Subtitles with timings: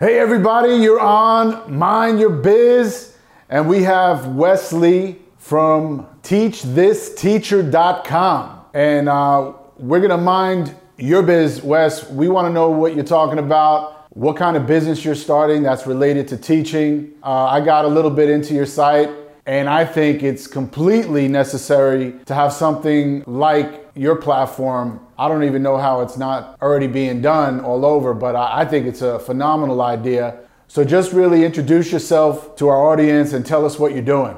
[0.00, 3.14] Hey, everybody, you're on Mind Your Biz,
[3.48, 8.60] and we have Wesley from TeachThisTeacher.com.
[8.74, 12.10] And uh, we're gonna mind your biz, Wes.
[12.10, 16.26] We wanna know what you're talking about, what kind of business you're starting that's related
[16.26, 17.12] to teaching.
[17.22, 19.10] Uh, I got a little bit into your site,
[19.46, 25.00] and I think it's completely necessary to have something like your platform.
[25.18, 28.86] I don't even know how it's not already being done all over, but I, think
[28.86, 30.40] it's a phenomenal idea.
[30.68, 34.36] So just really introduce yourself to our audience and tell us what you're doing.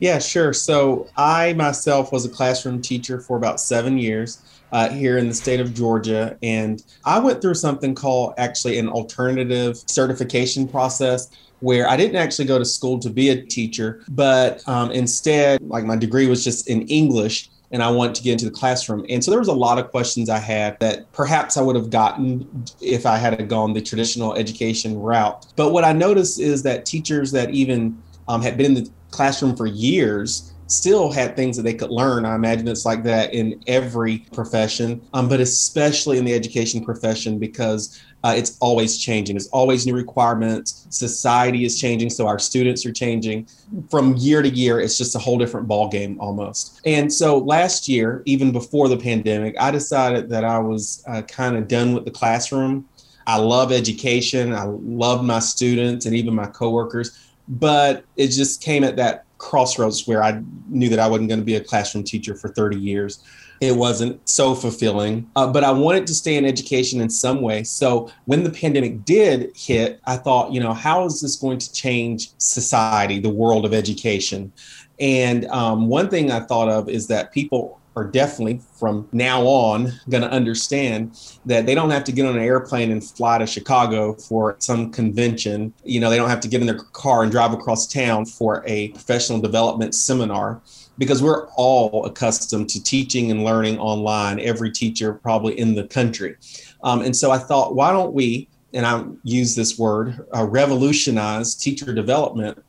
[0.00, 0.52] Yeah, sure.
[0.52, 4.42] So I myself was a classroom teacher for about seven years.
[4.70, 6.36] Uh, here in the state of Georgia.
[6.42, 12.44] And I went through something called actually an alternative certification process where I didn't actually
[12.44, 16.68] go to school to be a teacher, but um, instead, like my degree was just
[16.68, 19.04] in English and I want to get into the classroom.
[19.08, 21.90] And so there was a lot of questions I had that perhaps I would have
[21.90, 25.46] gotten if I had gone the traditional education route.
[25.56, 29.56] But what I noticed is that teachers that even um, had been in the classroom
[29.56, 32.24] for years still had things that they could learn.
[32.24, 37.38] I imagine it's like that in every profession, um, but especially in the education profession
[37.38, 39.36] because uh, it's always changing.
[39.36, 40.86] There's always new requirements.
[40.90, 43.48] Society is changing, so our students are changing.
[43.90, 46.80] From year to year, it's just a whole different ball game almost.
[46.84, 51.56] And so last year, even before the pandemic, I decided that I was uh, kind
[51.56, 52.88] of done with the classroom.
[53.26, 54.54] I love education.
[54.54, 60.06] I love my students and even my coworkers, but it just came at that crossroads
[60.06, 63.22] where I knew that I wasn't going to be a classroom teacher for 30 years.
[63.60, 67.64] It wasn't so fulfilling, uh, but I wanted to stay in education in some way.
[67.64, 71.72] So when the pandemic did hit, I thought, you know, how is this going to
[71.72, 74.52] change society, the world of education?
[75.00, 79.92] And um, one thing I thought of is that people are definitely from now on
[80.08, 83.46] going to understand that they don't have to get on an airplane and fly to
[83.46, 85.72] Chicago for some convention.
[85.84, 88.62] You know, they don't have to get in their car and drive across town for
[88.66, 90.62] a professional development seminar
[90.96, 96.36] because we're all accustomed to teaching and learning online, every teacher probably in the country.
[96.82, 101.54] Um, and so I thought, why don't we, and I use this word, uh, revolutionize
[101.54, 102.62] teacher development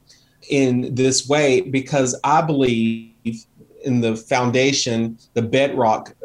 [0.49, 3.08] in this way because I believe
[3.83, 6.15] in the foundation, the bedrock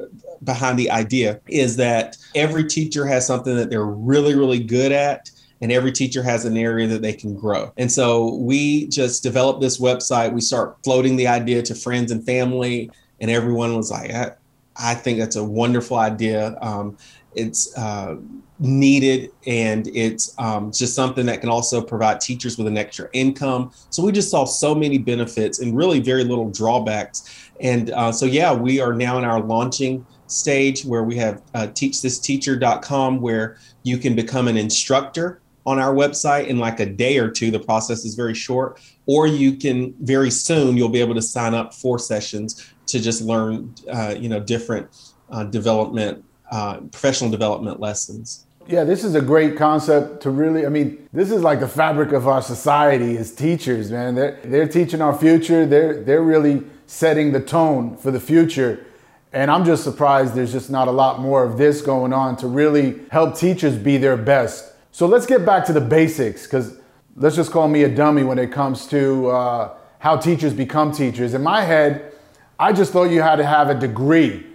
[0.43, 5.31] behind the idea is that every teacher has something that they're really, really good at.
[5.61, 7.73] And every teacher has an area that they can grow.
[7.79, 10.33] And so we just developed this website.
[10.33, 14.33] We start floating the idea to friends and family, and everyone was like, I,
[14.77, 16.59] I think that's a wonderful idea.
[16.61, 16.99] Um,
[17.35, 18.17] it's uh,
[18.59, 23.73] needed and it's um, just something that can also provide teachers with an extra income.
[23.91, 27.51] So we just saw so many benefits and really very little drawbacks.
[27.61, 31.67] And uh, so, yeah, we are now in our launching stage where we have uh,
[31.69, 37.31] teachthisteacher.com where you can become an instructor on our website in like a day or
[37.31, 37.51] two.
[37.51, 41.55] The process is very short, or you can very soon you'll be able to sign
[41.55, 44.89] up for sessions to just learn, uh, you know, different
[45.31, 48.44] uh, development, uh, professional development lessons.
[48.67, 50.65] Yeah, this is a great concept to really.
[50.65, 54.15] I mean, this is like the fabric of our society as teachers, man.
[54.15, 55.67] They're they're teaching our future.
[55.67, 58.87] They're they're really setting the tone for the future.
[59.35, 62.47] And I'm just surprised there's just not a lot more of this going on to
[62.47, 64.73] really help teachers be their best.
[64.93, 66.79] So let's get back to the basics, because
[67.17, 71.35] let's just call me a dummy when it comes to uh, how teachers become teachers.
[71.35, 72.13] In my head,
[72.61, 74.47] I just thought you had to have a degree,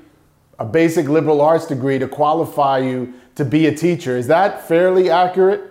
[0.57, 4.17] a basic liberal arts degree to qualify you to be a teacher.
[4.17, 5.61] Is that fairly accurate?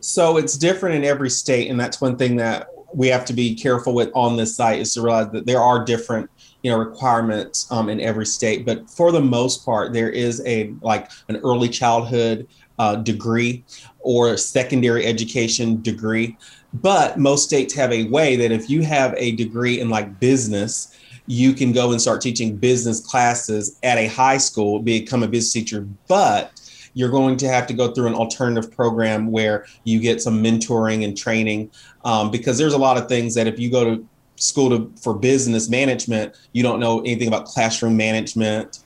[0.00, 3.54] So it's different in every state, and that's one thing that we have to be
[3.54, 6.30] careful with on this site is to realize that there are different
[6.62, 10.72] you know requirements um, in every state but for the most part there is a
[10.80, 12.46] like an early childhood
[12.78, 13.64] uh, degree
[14.00, 16.36] or secondary education degree.
[16.72, 20.96] But most states have a way that if you have a degree in like business,
[21.26, 25.52] you can go and start teaching business classes at a high school, become a business
[25.52, 25.88] teacher.
[26.08, 26.53] But
[26.94, 31.04] you're going to have to go through an alternative program where you get some mentoring
[31.04, 31.70] and training
[32.04, 35.14] um, because there's a lot of things that if you go to school to, for
[35.14, 38.80] business management, you don't know anything about classroom management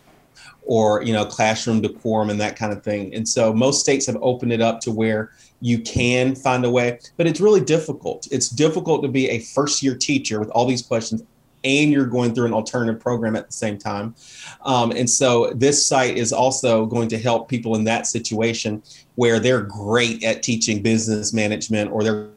[0.63, 3.15] or you know classroom decorum and that kind of thing.
[3.15, 7.01] And so most states have opened it up to where you can find a way
[7.17, 8.29] but it's really difficult.
[8.31, 11.23] It's difficult to be a first year teacher with all these questions
[11.65, 14.15] and you're going through an alternative program at the same time.
[14.65, 18.83] Um, and so this site is also going to help people in that situation
[19.17, 22.29] where they're great at teaching business management or they're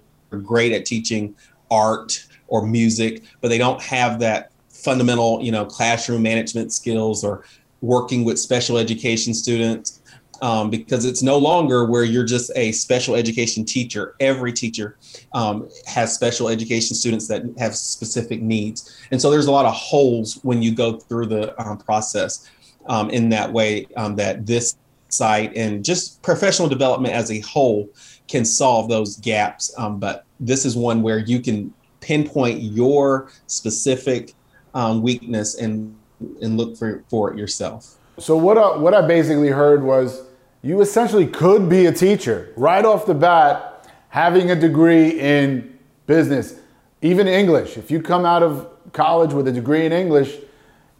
[0.41, 1.35] great at teaching
[1.69, 7.43] art or music but they don't have that fundamental you know classroom management skills or
[7.81, 10.00] working with special education students
[10.41, 14.15] um, because it's no longer where you're just a special education teacher.
[14.19, 14.97] Every teacher
[15.33, 18.97] um, has special education students that have specific needs.
[19.11, 22.49] And so there's a lot of holes when you go through the um, process
[22.87, 24.75] um, in that way um, that this
[25.09, 27.89] site and just professional development as a whole
[28.27, 29.73] can solve those gaps.
[29.77, 34.33] Um, but this is one where you can pinpoint your specific
[34.73, 35.95] weakness and,
[36.41, 37.97] and look for, for it yourself.
[38.17, 40.23] So what I, what I basically heard was
[40.63, 46.55] you essentially could be a teacher right off the bat, having a degree in business,
[47.01, 47.77] even English.
[47.77, 50.37] If you come out of college with a degree in English,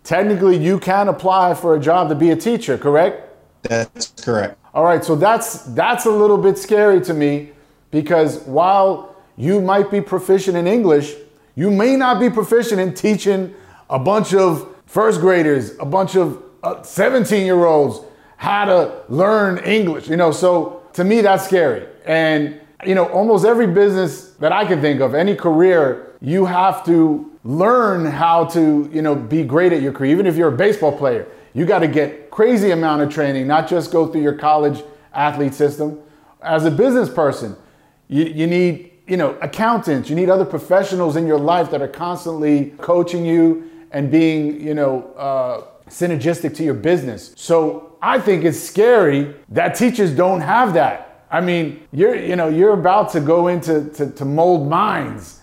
[0.03, 3.29] technically you can apply for a job to be a teacher, correct?
[3.63, 4.57] That's correct.
[4.73, 7.51] All right, so that's that's a little bit scary to me
[7.91, 11.13] because while you might be proficient in English,
[11.55, 13.53] you may not be proficient in teaching
[13.89, 17.99] a bunch of first graders, a bunch of uh, 17 year olds
[18.41, 21.85] how to learn English, you know, so to me that's scary.
[22.07, 26.83] And, you know, almost every business that I can think of, any career, you have
[26.85, 30.11] to learn how to, you know, be great at your career.
[30.11, 33.69] Even if you're a baseball player, you got to get crazy amount of training, not
[33.69, 34.83] just go through your college
[35.13, 35.99] athlete system.
[36.41, 37.55] As a business person,
[38.07, 41.87] you, you need, you know, accountants, you need other professionals in your life that are
[41.87, 45.61] constantly coaching you and being, you know, uh,
[45.91, 47.33] synergistic to your business.
[47.37, 51.25] So I think it's scary that teachers don't have that.
[51.29, 55.39] I mean, you're you know you're about to go into to, to mold minds,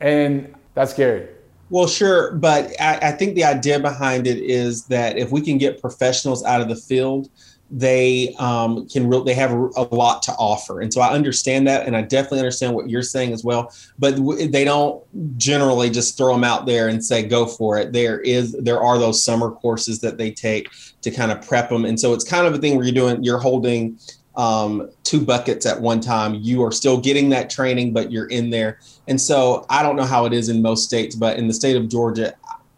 [0.00, 1.28] and that's scary.
[1.70, 5.56] Well, sure, but I, I think the idea behind it is that if we can
[5.56, 7.30] get professionals out of the field
[7.70, 10.80] they um, can re- they have a, a, lot to offer.
[10.80, 14.16] And so i understand that and i definitely understand what you're saying as well but
[14.16, 15.02] w- they don't
[15.38, 17.92] generally just throw them out there and say go for it.
[17.92, 20.68] There is there are those summer courses that they take
[21.02, 23.22] to kind of prep them and so it's kind of a thing where you're doing
[23.22, 23.98] you're holding
[24.36, 26.34] um, two buckets at one time.
[26.34, 28.80] You are still getting that training but you're in there.
[29.06, 31.76] And so i don't know how it is in most states but in the state
[31.76, 32.34] of georgia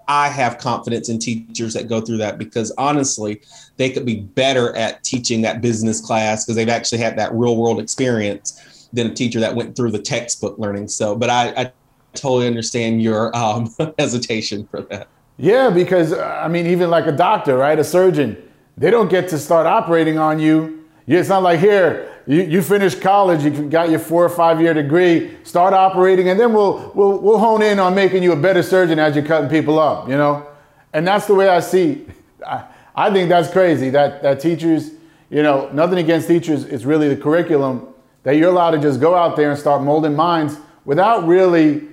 [0.08, 3.40] I have confidence in teachers that go through that because honestly,
[3.76, 7.56] they could be better at teaching that business class because they've actually had that real
[7.56, 10.88] world experience than a teacher that went through the textbook learning.
[10.88, 11.72] So, but I, I
[12.14, 15.08] totally understand your um, hesitation for that.
[15.38, 17.78] Yeah, because I mean, even like a doctor, right?
[17.78, 18.36] A surgeon,
[18.76, 20.84] they don't get to start operating on you.
[21.06, 24.72] It's not like here, you, you finished college, you got your four or five year
[24.72, 28.62] degree, start operating, and then we'll, we'll, we'll hone in on making you a better
[28.62, 30.46] surgeon as you're cutting people up, you know?
[30.92, 32.06] And that's the way I see,
[32.46, 32.64] I,
[32.94, 34.90] I think that's crazy that, that teachers,
[35.30, 37.88] you know, nothing against teachers, it's really the curriculum
[38.22, 41.88] that you're allowed to just go out there and start molding minds without really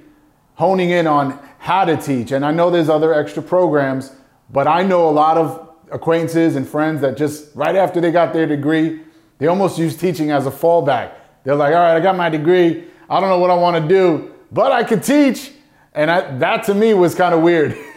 [0.56, 2.32] honing in on how to teach.
[2.32, 4.12] And I know there's other extra programs,
[4.52, 8.34] but I know a lot of acquaintances and friends that just right after they got
[8.34, 9.02] their degree,
[9.38, 11.14] they almost use teaching as a fallback.
[11.44, 12.86] They're like, all right, I got my degree.
[13.10, 15.52] I don't know what I want to do, but I could teach.
[15.94, 17.78] And I, that to me was kind of weird.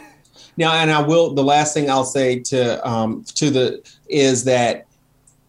[0.56, 4.86] now, and I will, the last thing I'll say to, um, to the, is that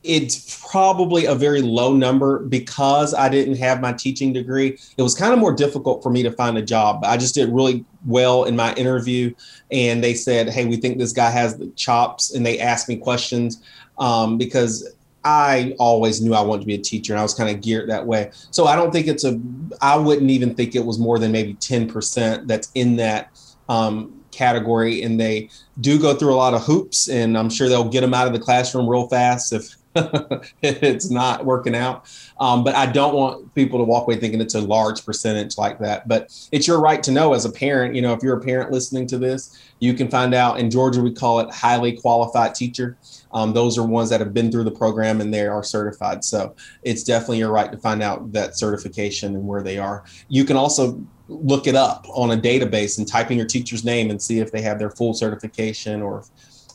[0.04, 4.78] it's probably a very low number because I didn't have my teaching degree.
[4.98, 7.04] It was kind of more difficult for me to find a job.
[7.06, 9.34] I just did really well in my interview,
[9.72, 12.98] and they said, "Hey, we think this guy has the chops," and they asked me
[12.98, 13.64] questions
[13.98, 14.94] um, because
[15.24, 17.90] I always knew I wanted to be a teacher, and I was kind of geared
[17.90, 18.32] that way.
[18.52, 19.40] So I don't think it's a.
[19.82, 23.30] I wouldn't even think it was more than maybe ten percent that's in that.
[23.70, 25.50] Um, category and they
[25.80, 28.34] do go through a lot of hoops and i'm sure they'll get them out of
[28.34, 29.76] the classroom real fast if
[30.62, 32.06] it's not working out.
[32.40, 35.80] Um, but I don't want people to walk away thinking it's a large percentage like
[35.80, 36.08] that.
[36.08, 37.94] But it's your right to know as a parent.
[37.96, 40.60] You know, if you're a parent listening to this, you can find out.
[40.60, 42.98] In Georgia, we call it highly qualified teacher.
[43.34, 46.24] Um, those are ones that have been through the program and they are certified.
[46.24, 50.06] So it's definitely your right to find out that certification and where they are.
[50.28, 54.10] You can also look it up on a database and type in your teacher's name
[54.10, 56.26] and see if they have their full certification or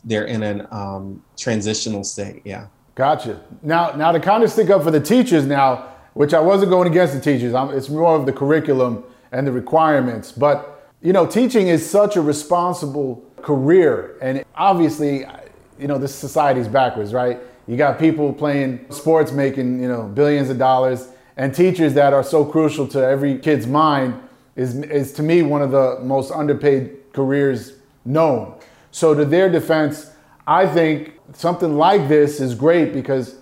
[0.05, 2.43] they're in a um, transitional state.
[2.45, 2.69] Yeah.
[2.95, 3.41] Gotcha.
[3.63, 6.89] Now, now to kind of stick up for the teachers now, which I wasn't going
[6.89, 7.55] against the teachers.
[7.55, 10.33] I'm, it's more of the curriculum and the requirements.
[10.33, 15.25] But you know, teaching is such a responsible career, and obviously,
[15.79, 17.39] you know, this society's backwards, right?
[17.69, 22.25] You got people playing sports, making you know billions of dollars, and teachers that are
[22.25, 24.21] so crucial to every kid's mind
[24.59, 27.75] is is to me one of the most underpaid careers
[28.05, 28.59] known.
[28.91, 30.11] So, to their defense,
[30.47, 33.37] I think something like this is great because,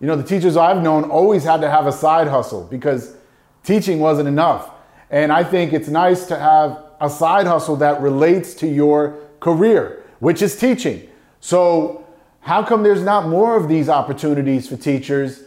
[0.00, 3.16] you know, the teachers I've known always had to have a side hustle because
[3.64, 4.70] teaching wasn't enough.
[5.10, 10.04] And I think it's nice to have a side hustle that relates to your career,
[10.18, 11.08] which is teaching.
[11.40, 12.04] So
[12.40, 15.44] how come there's not more of these opportunities for teachers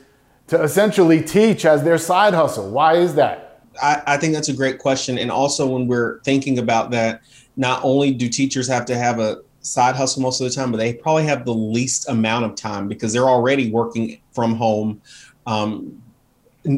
[0.48, 2.72] to essentially teach as their side hustle?
[2.72, 3.41] Why is that?
[3.82, 5.18] I, I think that's a great question.
[5.18, 7.22] And also, when we're thinking about that,
[7.58, 10.78] not only do teachers have to have a side hustle most of the time, but
[10.78, 15.02] they probably have the least amount of time because they're already working from home.
[15.46, 16.02] Um,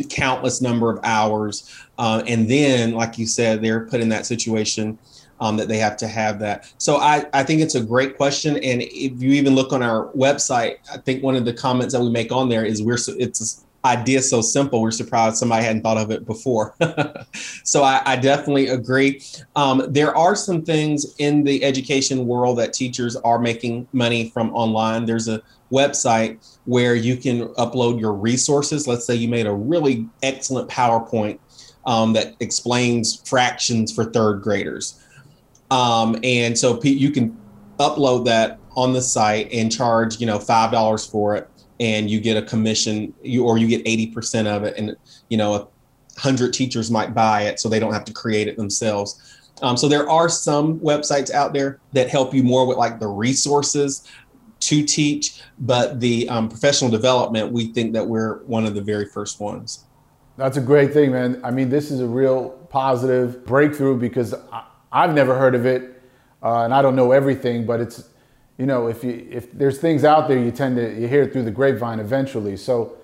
[0.10, 4.98] countless number of hours uh, and then like you said they're put in that situation
[5.40, 6.72] um, that they have to have that.
[6.78, 8.56] So I, I think it's a great question.
[8.58, 12.02] And if you even look on our website, I think one of the comments that
[12.02, 14.82] we make on there is we're it's idea so simple.
[14.82, 16.76] We're surprised somebody hadn't thought of it before.
[17.64, 19.22] so I, I, definitely agree.
[19.56, 24.54] Um, there are some things in the education world that teachers are making money from
[24.56, 25.06] online.
[25.06, 28.88] There's a website where you can upload your resources.
[28.88, 31.40] Let's say you made a really excellent PowerPoint
[31.86, 35.04] um, that explains fractions for third graders.
[35.72, 37.38] Um, and so you can
[37.80, 41.50] upload that on the site and charge, you know, five dollars for it,
[41.80, 44.96] and you get a commission, you or you get eighty percent of it, and
[45.30, 45.68] you know, a
[46.20, 49.40] hundred teachers might buy it, so they don't have to create it themselves.
[49.62, 53.08] Um, so there are some websites out there that help you more with like the
[53.08, 54.08] resources
[54.62, 59.06] to teach, but the um, professional development, we think that we're one of the very
[59.06, 59.86] first ones.
[60.38, 61.40] That's a great thing, man.
[61.44, 66.02] I mean, this is a real positive breakthrough because I, I've never heard of it,
[66.42, 68.10] uh, and I don't know everything, but it's,
[68.58, 71.44] you know, if you if there's things out there, you tend to you hear through
[71.44, 72.58] the grapevine eventually.
[72.58, 72.98] So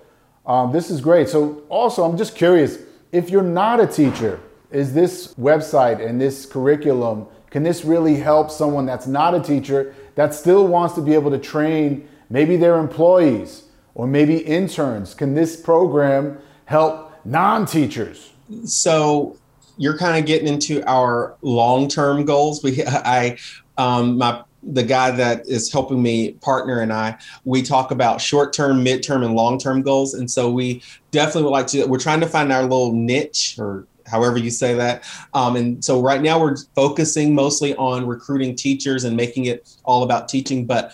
[0.46, 1.28] um, this is great.
[1.28, 2.78] So also, I'm just curious
[3.12, 4.40] if you're not a teacher,
[4.70, 9.94] is this website and this curriculum can this really help someone that's not a teacher
[10.14, 13.64] that still wants to be able to train maybe their employees
[13.94, 15.14] or maybe interns?
[15.14, 18.30] Can this program help non-teachers?
[18.64, 19.36] So
[19.76, 22.62] you're kind of getting into our long-term goals.
[22.62, 23.36] We, I,
[23.76, 28.52] um, my the guy that is helping me partner and I, we talk about short
[28.52, 30.14] term, mid term, and long term goals.
[30.14, 33.86] And so we definitely would like to, we're trying to find our little niche or
[34.06, 35.04] however you say that.
[35.34, 40.02] Um, and so right now we're focusing mostly on recruiting teachers and making it all
[40.02, 40.66] about teaching.
[40.66, 40.92] But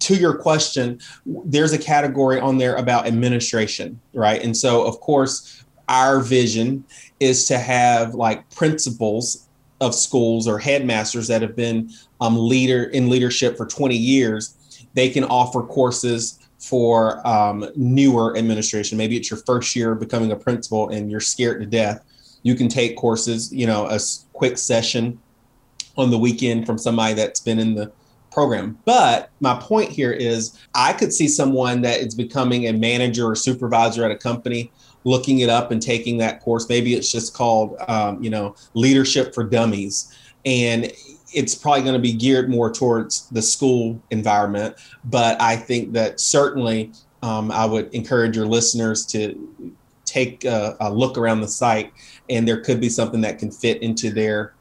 [0.00, 4.42] to your question, there's a category on there about administration, right?
[4.42, 6.84] And so, of course, our vision
[7.20, 9.43] is to have like principals
[9.84, 14.56] of schools or headmasters that have been um, leader in leadership for 20 years.
[14.94, 18.96] They can offer courses for um, newer administration.
[18.96, 22.02] Maybe it's your first year becoming a principal and you're scared to death.
[22.42, 23.98] You can take courses, you know, a
[24.32, 25.20] quick session
[25.96, 27.92] on the weekend from somebody that's been in the
[28.30, 28.78] program.
[28.84, 33.36] But my point here is I could see someone that is becoming a manager or
[33.36, 34.72] supervisor at a company
[35.04, 36.68] looking it up and taking that course.
[36.68, 40.12] Maybe it's just called, um, you know, Leadership for Dummies.
[40.44, 40.92] And
[41.32, 44.76] it's probably going to be geared more towards the school environment.
[45.04, 46.92] But I think that certainly
[47.22, 51.92] um, I would encourage your listeners to take a, a, look around the site,
[52.28, 54.54] and there could be something that can fit into their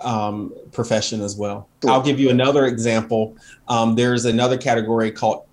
[0.00, 1.68] um, profession as well.
[1.88, 3.36] I'll give you another example.
[3.68, 5.44] Um, there's another category called,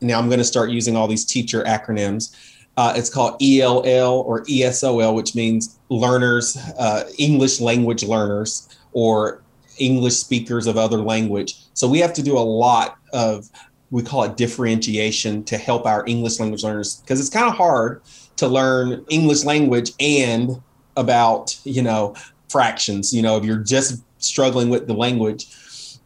[0.00, 2.36] now I'm going to start using all these teacher acronyms.
[2.80, 9.42] Uh, it's called ELL or ESOL, which means learners, uh, English language learners, or
[9.76, 11.56] English speakers of other language.
[11.74, 13.50] So we have to do a lot of,
[13.90, 18.00] we call it differentiation to help our English language learners because it's kind of hard
[18.36, 20.62] to learn English language and
[20.96, 22.14] about, you know,
[22.48, 25.48] fractions, you know, if you're just struggling with the language.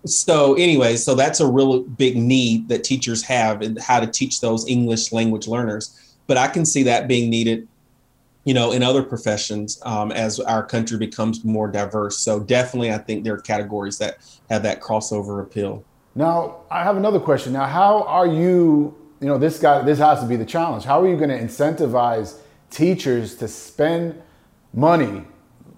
[0.06, 4.40] So, anyway, so that's a real big need that teachers have in how to teach
[4.40, 7.68] those English language learners but I can see that being needed,
[8.44, 12.18] you know, in other professions um, as our country becomes more diverse.
[12.18, 14.18] So definitely, I think there are categories that
[14.50, 15.84] have that crossover appeal.
[16.14, 17.52] Now, I have another question.
[17.52, 18.96] Now, how are you?
[19.20, 19.82] You know, this guy.
[19.82, 20.84] This has to be the challenge.
[20.84, 22.38] How are you going to incentivize
[22.70, 24.20] teachers to spend
[24.72, 25.24] money,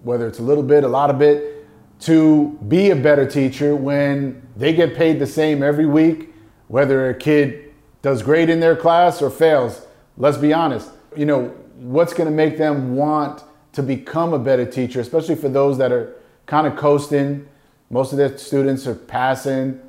[0.03, 1.65] whether it's a little bit, a lot of bit,
[2.01, 6.33] to be a better teacher when they get paid the same every week,
[6.67, 9.86] whether a kid does great in their class or fails?
[10.17, 11.47] Let's be honest, you know,
[11.77, 13.43] what's going to make them want
[13.73, 17.47] to become a better teacher, especially for those that are kind of coasting.
[17.89, 19.79] Most of their students are passing.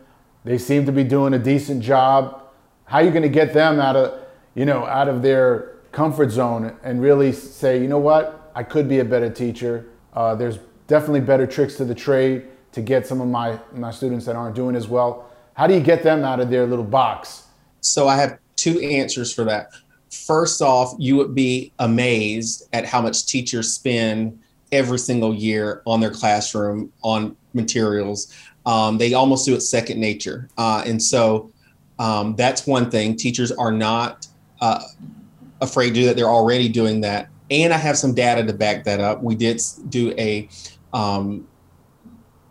[0.44, 2.42] They seem to be doing a decent job.
[2.84, 4.20] How are you going to get them out of,
[4.54, 8.88] you know, out of their comfort zone and really say, you know what, I could
[8.88, 9.86] be a better teacher.
[10.12, 14.26] Uh, there's definitely better tricks to the trade to get some of my, my students
[14.26, 15.30] that aren't doing as well.
[15.54, 17.44] How do you get them out of their little box?
[17.80, 19.70] So I have two answers for that
[20.10, 24.38] first off, you would be amazed at how much teachers spend
[24.72, 28.34] every single year on their classroom on materials.
[28.66, 30.48] Um, they almost do it second nature.
[30.58, 31.50] Uh, and so
[32.00, 33.16] Um, that's one thing.
[33.16, 34.28] Teachers are not
[34.60, 34.80] uh,
[35.60, 36.14] afraid to do that.
[36.14, 37.28] They're already doing that.
[37.50, 39.20] And I have some data to back that up.
[39.20, 40.48] We did do a
[40.92, 41.47] um,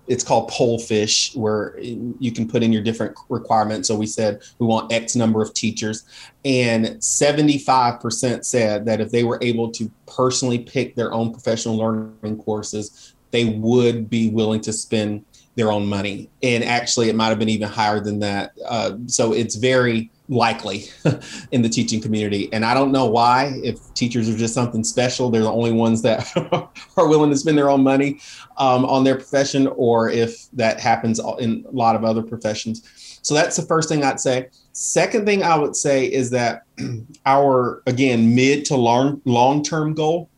[0.07, 3.87] it's called Pollfish, where you can put in your different requirements.
[3.87, 6.05] So we said we want X number of teachers,
[6.45, 12.41] and 75% said that if they were able to personally pick their own professional learning
[12.43, 16.29] courses, they would be willing to spend their own money.
[16.43, 18.53] And actually, it might have been even higher than that.
[18.65, 20.85] Uh, so it's very likely
[21.51, 22.51] in the teaching community.
[22.51, 26.01] And I don't know why, if teachers are just something special, they're the only ones
[26.01, 26.31] that
[26.97, 28.19] are willing to spend their own money
[28.57, 33.19] um, on their profession, or if that happens in a lot of other professions.
[33.21, 34.47] So that's the first thing I'd say.
[34.71, 36.63] Second thing I would say is that
[37.25, 40.29] our, again, mid to long, long-term goal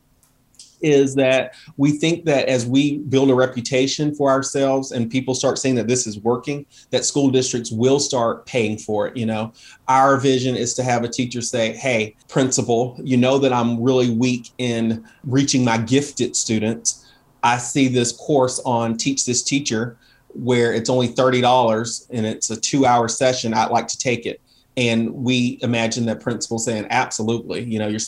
[0.82, 5.58] is that we think that as we build a reputation for ourselves and people start
[5.58, 9.18] saying that this is working, that school districts will start paying for it.
[9.18, 9.54] You know,
[9.88, 14.10] our vision is to have a teacher say, Hey, principal, you know that I'm really
[14.10, 17.06] weak in reaching my gifted students.
[17.44, 19.98] I see this course on Teach This Teacher
[20.34, 23.54] where it's only $30 and it's a two hour session.
[23.54, 24.42] I'd like to take it.
[24.78, 28.00] And we imagine that principal saying, absolutely, you know, you're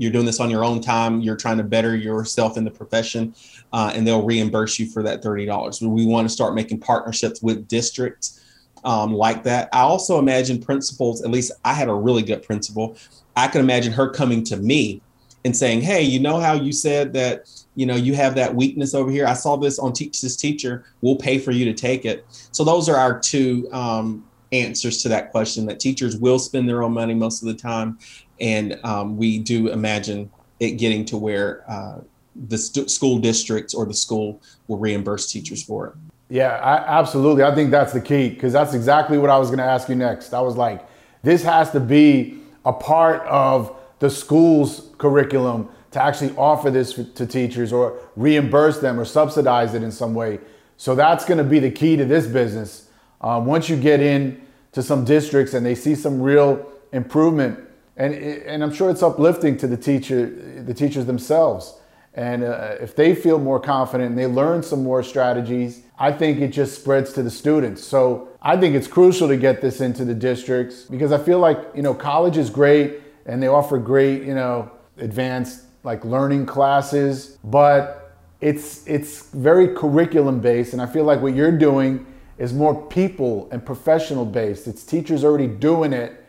[0.00, 1.20] you're doing this on your own time.
[1.20, 3.34] You're trying to better yourself in the profession,
[3.74, 5.82] uh, and they'll reimburse you for that thirty dollars.
[5.82, 8.40] We want to start making partnerships with districts
[8.82, 9.68] um, like that.
[9.74, 11.22] I also imagine principals.
[11.22, 12.96] At least I had a really good principal.
[13.36, 15.02] I can imagine her coming to me
[15.44, 18.94] and saying, "Hey, you know how you said that you know you have that weakness
[18.94, 19.26] over here?
[19.26, 20.86] I saw this on Teach This Teacher.
[21.02, 25.10] We'll pay for you to take it." So those are our two um, answers to
[25.10, 25.66] that question.
[25.66, 27.98] That teachers will spend their own money most of the time,
[28.40, 32.00] and um, we do imagine it getting to where uh,
[32.48, 35.94] the st- school districts or the school will reimburse teachers for it.
[36.28, 37.42] Yeah, I, absolutely.
[37.42, 39.96] I think that's the key because that's exactly what I was going to ask you
[39.96, 40.32] next.
[40.32, 40.86] I was like,
[41.22, 47.26] this has to be a part of the school's curriculum to actually offer this to
[47.26, 50.38] teachers or reimburse them or subsidize it in some way.
[50.76, 52.88] So that's going to be the key to this business.
[53.20, 54.40] Um, once you get in
[54.72, 57.58] to some districts and they see some real improvement
[57.96, 60.26] and and I'm sure it's uplifting to the teacher,
[60.64, 61.74] the teachers themselves.
[62.14, 66.40] And uh, if they feel more confident and they learn some more strategies, I think
[66.40, 67.84] it just spreads to the students.
[67.84, 71.58] So I think it's crucial to get this into the districts because I feel like
[71.74, 77.38] you know college is great and they offer great you know advanced like learning classes,
[77.44, 82.06] but it's it's very curriculum based, and I feel like what you're doing
[82.38, 84.66] is more people and professional based.
[84.66, 86.19] It's teachers already doing it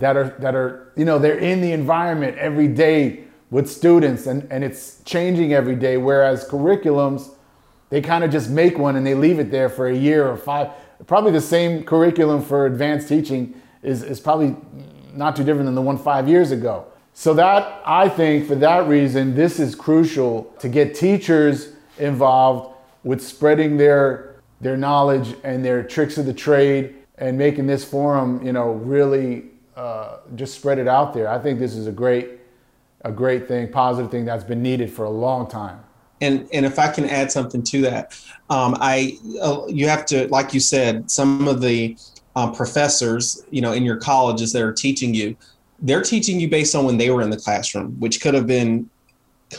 [0.00, 4.46] that are that are you know they're in the environment every day with students and,
[4.50, 7.30] and it's changing every day whereas curriculums
[7.90, 10.36] they kind of just make one and they leave it there for a year or
[10.36, 10.70] five.
[11.06, 14.56] Probably the same curriculum for advanced teaching is, is probably
[15.12, 16.86] not too different than the one five years ago.
[17.12, 23.20] So that i think for that reason this is crucial to get teachers involved with
[23.20, 28.52] spreading their their knowledge and their tricks of the trade and making this forum you
[28.52, 29.49] know really
[29.80, 31.28] uh, just spread it out there.
[31.28, 32.28] I think this is a great,
[33.02, 35.80] a great thing, positive thing that's been needed for a long time.
[36.20, 40.28] And and if I can add something to that, um, I uh, you have to,
[40.28, 41.96] like you said, some of the
[42.36, 45.34] um, professors, you know, in your colleges that are teaching you,
[45.80, 48.90] they're teaching you based on when they were in the classroom, which could have been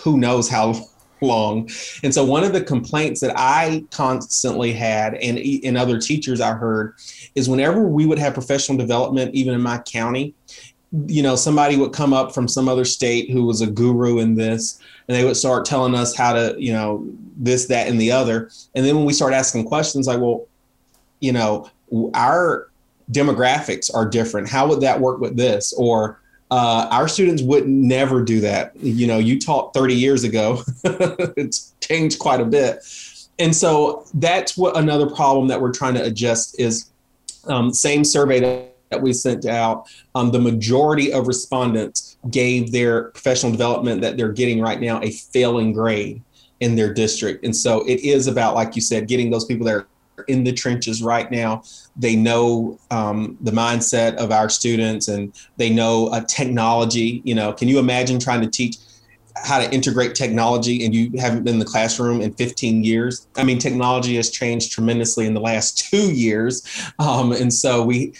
[0.03, 0.75] who knows how
[1.21, 1.69] long.
[2.03, 6.53] And so one of the complaints that I constantly had and in other teachers I
[6.53, 6.95] heard
[7.35, 10.33] is whenever we would have professional development, even in my county,
[11.07, 14.35] you know, somebody would come up from some other state who was a guru in
[14.35, 17.07] this, and they would start telling us how to, you know,
[17.37, 18.49] this, that, and the other.
[18.75, 20.47] And then when we start asking questions like, well,
[21.21, 21.69] you know,
[22.13, 22.69] our
[23.11, 24.49] demographics are different.
[24.49, 25.73] How would that work with this?
[25.73, 26.20] Or
[26.51, 28.75] uh, our students would never do that.
[28.75, 30.61] You know, you taught 30 years ago.
[30.83, 32.83] it's changed quite a bit.
[33.39, 36.91] And so that's what another problem that we're trying to adjust is
[37.47, 38.67] um, same survey that,
[39.01, 39.87] we sent out.
[40.15, 45.11] Um, the majority of respondents gave their professional development that they're getting right now a
[45.11, 46.21] failing grade
[46.59, 47.45] in their district.
[47.45, 49.87] And so it is about, like you said, getting those people that are
[50.27, 51.63] in the trenches right now.
[51.95, 57.21] They know um, the mindset of our students and they know uh, technology.
[57.25, 58.77] You know, can you imagine trying to teach
[59.43, 63.27] how to integrate technology and you haven't been in the classroom in 15 years?
[63.37, 66.65] I mean, technology has changed tremendously in the last two years.
[66.99, 68.13] Um, and so we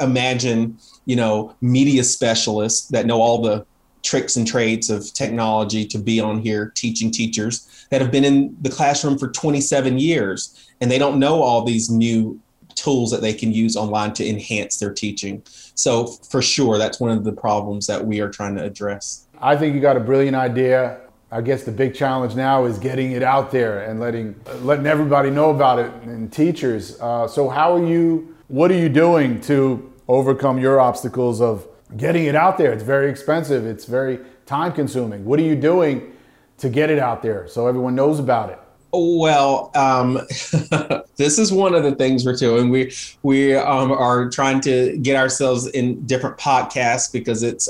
[0.00, 3.64] imagine, you know, media specialists that know all the
[4.04, 8.56] tricks and trades of technology to be on here teaching teachers that have been in
[8.62, 12.40] the classroom for 27 years and they don't know all these new
[12.74, 15.42] tools that they can use online to enhance their teaching.
[15.74, 19.26] So, for sure, that's one of the problems that we are trying to address.
[19.40, 21.00] I think you got a brilliant idea.
[21.30, 25.30] I guess the big challenge now is getting it out there and letting letting everybody
[25.30, 27.00] know about it and teachers.
[27.00, 28.36] Uh, so, how are you?
[28.48, 32.72] What are you doing to overcome your obstacles of getting it out there?
[32.72, 33.66] It's very expensive.
[33.66, 35.24] It's very time consuming.
[35.24, 36.12] What are you doing
[36.58, 38.58] to get it out there so everyone knows about it?
[38.96, 40.14] Well, um,
[41.16, 42.70] this is one of the things we're doing.
[42.70, 42.92] We
[43.24, 47.68] we um, are trying to get ourselves in different podcasts because it's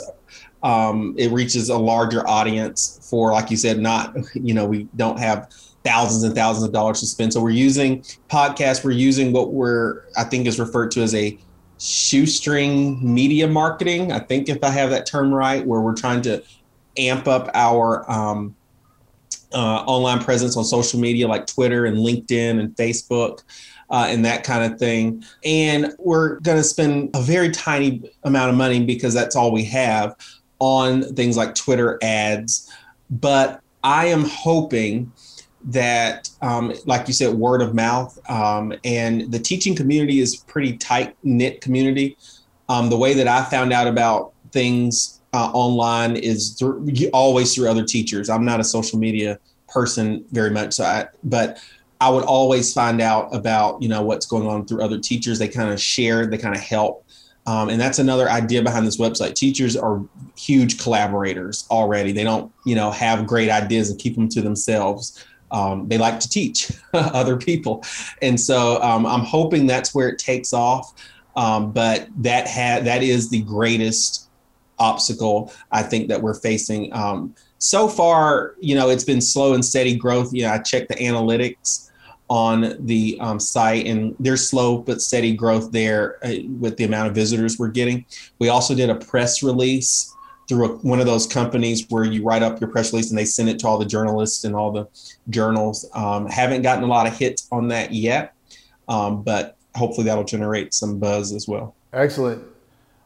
[0.63, 5.19] um, it reaches a larger audience for, like you said, not you know we don't
[5.19, 5.51] have
[5.83, 7.33] thousands and thousands of dollars to spend.
[7.33, 8.85] So we're using podcasts.
[8.85, 11.39] We're using what we're I think is referred to as a
[11.79, 14.13] shoestring media marketing.
[14.13, 16.43] I think if I have that term right, where we're trying to
[16.97, 18.55] amp up our um,
[19.53, 23.43] uh, online presence on social media like Twitter and LinkedIn and Facebook.
[23.91, 25.23] Uh, and that kind of thing.
[25.45, 29.63] And we're going to spend a very tiny amount of money because that's all we
[29.65, 30.17] have
[30.59, 32.73] on things like Twitter ads.
[33.11, 35.13] But I am hoping
[35.64, 40.77] that, um, like you said, word of mouth, um, and the teaching community is pretty
[40.77, 42.16] tight knit community.
[42.68, 46.62] Um, the way that I found out about things uh, online is
[47.12, 48.31] always through other teachers.
[48.31, 51.59] I'm not a social media person very much, so I, but
[52.00, 55.38] I would always find out about you know what's going on through other teachers.
[55.38, 57.07] They kind of share, they kind of help,
[57.46, 59.35] um, and that's another idea behind this website.
[59.35, 60.05] Teachers are
[60.37, 62.12] huge collaborators already.
[62.12, 65.24] They don't you know have great ideas and keep them to themselves.
[65.55, 67.85] Um, they like to teach other people,
[68.21, 70.93] and so um, I'm hoping that's where it takes off.
[71.37, 74.29] Um, but that had that is the greatest
[74.79, 76.93] obstacle I think that we're facing.
[76.93, 80.33] Um, so far, you know, it's been slow and steady growth.
[80.33, 81.90] You know, I checked the analytics
[82.29, 87.09] on the um, site and there's slow but steady growth there uh, with the amount
[87.09, 88.05] of visitors we're getting.
[88.38, 90.14] We also did a press release
[90.48, 93.24] through a, one of those companies where you write up your press release and they
[93.24, 94.87] send it to all the journalists and all the
[95.30, 95.88] journals.
[95.94, 98.35] Um, haven't gotten a lot of hits on that yet,
[98.88, 101.74] um, but hopefully that'll generate some buzz as well.
[101.92, 102.44] Excellent.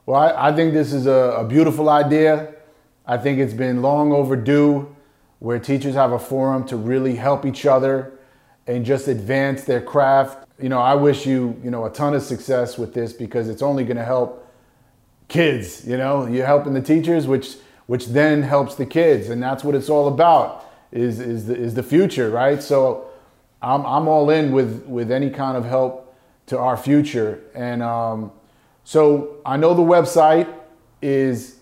[0.07, 2.55] Well, I, I think this is a, a beautiful idea.
[3.07, 4.95] I think it's been long overdue
[5.39, 8.13] where teachers have a forum to really help each other
[8.67, 10.47] and just advance their craft.
[10.61, 13.63] You know, I wish you, you know, a ton of success with this because it's
[13.63, 14.48] only going to help
[15.29, 19.29] kids, you know, you're helping the teachers, which, which then helps the kids.
[19.29, 22.63] And that's what it's all about is, is the, is the future, right?
[22.63, 23.07] So
[23.63, 26.15] I'm, I'm all in with, with any kind of help
[26.47, 27.41] to our future.
[27.55, 28.33] And, um,
[28.85, 30.49] so I know the website
[31.03, 31.57] is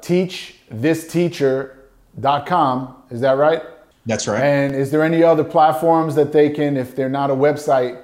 [0.00, 2.96] teachthisteacher.com.
[3.10, 3.62] Is that right?
[4.06, 4.40] That's right.
[4.40, 8.02] And is there any other platforms that they can, if they're not a website,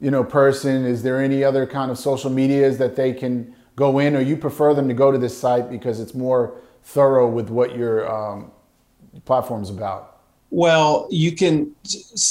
[0.00, 3.98] you know, person, is there any other kind of social medias that they can go
[3.98, 7.50] in, or you prefer them to go to this site because it's more thorough with
[7.50, 8.50] what your um,
[9.24, 10.20] platform's about?
[10.50, 11.74] Well, you can.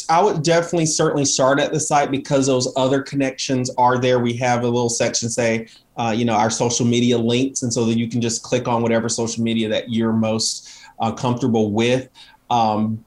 [0.09, 4.19] I would definitely certainly start at the site because those other connections are there.
[4.19, 7.85] We have a little section say, uh, you know, our social media links, and so
[7.85, 12.09] that you can just click on whatever social media that you're most uh, comfortable with.
[12.49, 13.03] Um,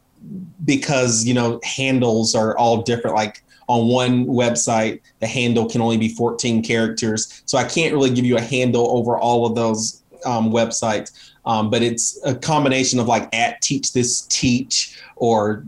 [0.65, 3.17] because you know handles are all different.
[3.17, 8.11] Like on one website, the handle can only be 14 characters, so I can't really
[8.11, 11.13] give you a handle over all of those um, websites.
[11.45, 15.65] Um, but it's a combination of like at teach this teach or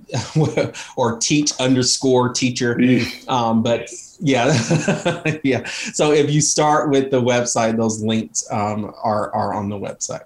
[0.96, 2.78] or teach underscore teacher.
[3.28, 4.52] Um, but yeah,
[5.44, 5.64] yeah.
[5.66, 10.24] So if you start with the website, those links um, are are on the website.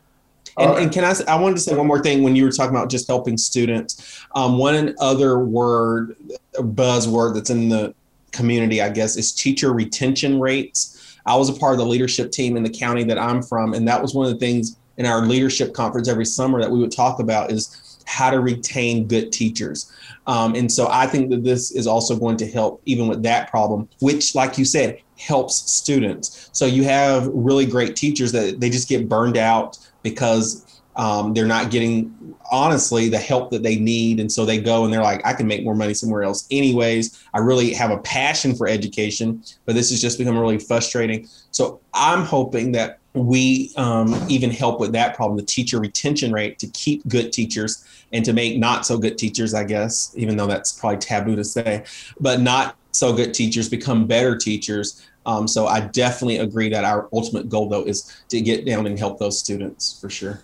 [0.59, 0.83] And, right.
[0.83, 1.14] and, can I?
[1.29, 4.25] I wanted to say one more thing when you were talking about just helping students.
[4.35, 6.17] Um, one other word,
[6.55, 7.95] buzzword that's in the
[8.33, 11.19] community, I guess, is teacher retention rates.
[11.27, 13.88] I was a part of the leadership team in the county that I'm from, and
[13.88, 16.93] that was one of the things in our leadership conference every summer that we would
[16.93, 19.90] talk about is how to retain good teachers.
[20.27, 23.51] Um, and so I think that this is also going to help even with that
[23.51, 26.51] problem, which, like you said, helps students.
[26.53, 31.45] So you have really great teachers that they just get burned out because um, they're
[31.45, 34.21] not getting honestly the help that they need.
[34.21, 37.25] And so they go and they're like i can make more money somewhere else anyways.
[37.35, 41.29] I really have a passion for education but this has just become really frustrating.
[41.51, 46.59] So i'm hoping that we um, even help with that problem the teacher retention rate
[46.59, 50.49] to keep good teachers and to make not so good teachers i guess even though
[50.49, 51.85] that's probably taboo to say
[52.19, 57.08] but not so good teachers become better teachers um, so i definitely agree that our
[57.12, 60.42] ultimate goal though is to get down and help those students for sure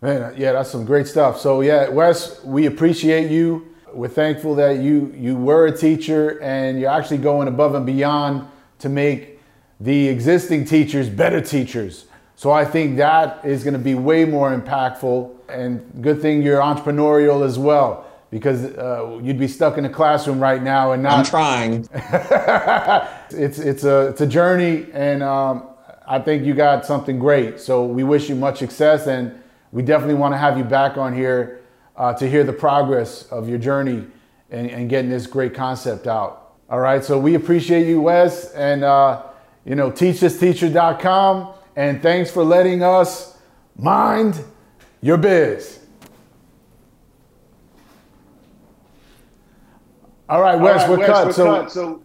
[0.00, 4.78] man yeah that's some great stuff so yeah wes we appreciate you we're thankful that
[4.78, 9.38] you you were a teacher and you're actually going above and beyond to make
[9.80, 12.06] the existing teachers better teachers.
[12.36, 15.30] So I think that is going to be way more impactful.
[15.48, 20.40] And good thing you're entrepreneurial as well, because uh, you'd be stuck in a classroom
[20.40, 21.18] right now and not.
[21.18, 21.86] I'm trying.
[23.30, 25.68] it's it's a it's a journey, and um,
[26.08, 27.60] I think you got something great.
[27.60, 29.38] So we wish you much success, and
[29.70, 31.60] we definitely want to have you back on here
[31.94, 34.06] uh, to hear the progress of your journey
[34.50, 36.54] and, and, getting this great concept out.
[36.70, 39.24] All right, so we appreciate you, Wes, and uh,
[39.66, 43.36] you know, teachthisteacher.com, and thanks for letting us
[43.76, 44.42] mind
[45.02, 45.81] your biz.
[50.32, 51.26] All right, Wes, All right, we're, Wes cut.
[51.26, 51.70] we're so, cut.
[51.70, 52.02] So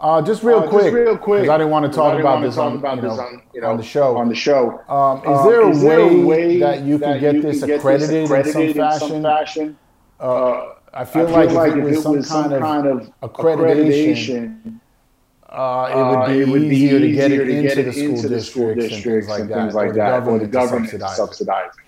[0.00, 2.40] uh, just real uh, quick, just real quick, because I didn't want to talk about
[2.40, 4.16] this, on, about you know, on, you know, on the show.
[4.16, 7.20] On the show, um, is, um, there, a is there, a way that you can
[7.20, 9.02] get, this, get accredited this accredited in some fashion?
[9.02, 9.78] In some fashion?
[10.18, 14.80] Uh, I feel, I feel like, like, if it was, some, some, kind of, accreditation,
[15.50, 18.16] uh, it would be, uh, would be easier, to get it, into, get the, school
[18.16, 21.84] into the school districts and things like that, or the government subsidizing.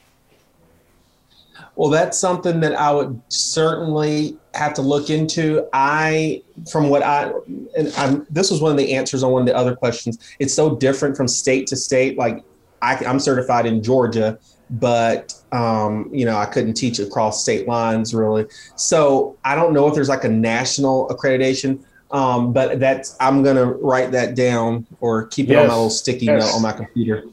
[1.76, 5.66] Well, that's something that I would certainly have to look into.
[5.72, 7.32] I, from what I,
[7.76, 10.18] and I'm, this was one of the answers on one of the other questions.
[10.38, 12.18] It's so different from state to state.
[12.18, 12.44] Like
[12.82, 14.38] I, I'm certified in Georgia,
[14.70, 18.46] but um, you know I couldn't teach across state lines really.
[18.76, 21.84] So I don't know if there's like a national accreditation.
[22.10, 25.62] Um, but that's I'm gonna write that down or keep it yes.
[25.62, 26.44] on my little sticky yes.
[26.44, 27.24] note on my computer.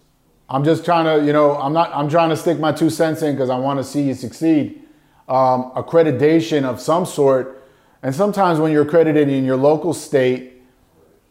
[0.49, 3.21] I'm just trying to, you know, I'm not, I'm trying to stick my two cents
[3.21, 4.81] in because I want to see you succeed.
[5.29, 7.63] Um, accreditation of some sort.
[8.01, 10.63] And sometimes when you're accredited in your local state,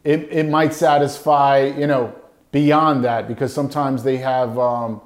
[0.04, 2.14] it, it might satisfy, you know,
[2.52, 5.00] beyond that because sometimes they have, um,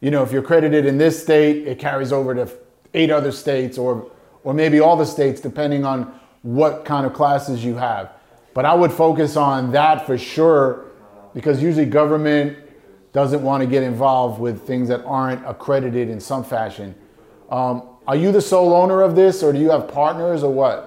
[0.00, 2.48] you know, if you're accredited in this state, it carries over to
[2.94, 4.08] eight other states or,
[4.44, 8.12] or maybe all the states, depending on what kind of classes you have.
[8.54, 10.86] But I would focus on that for sure
[11.34, 12.56] because usually government
[13.12, 16.94] doesn't want to get involved with things that aren't accredited in some fashion.
[17.50, 20.86] Um, are you the sole owner of this, or do you have partners, or what?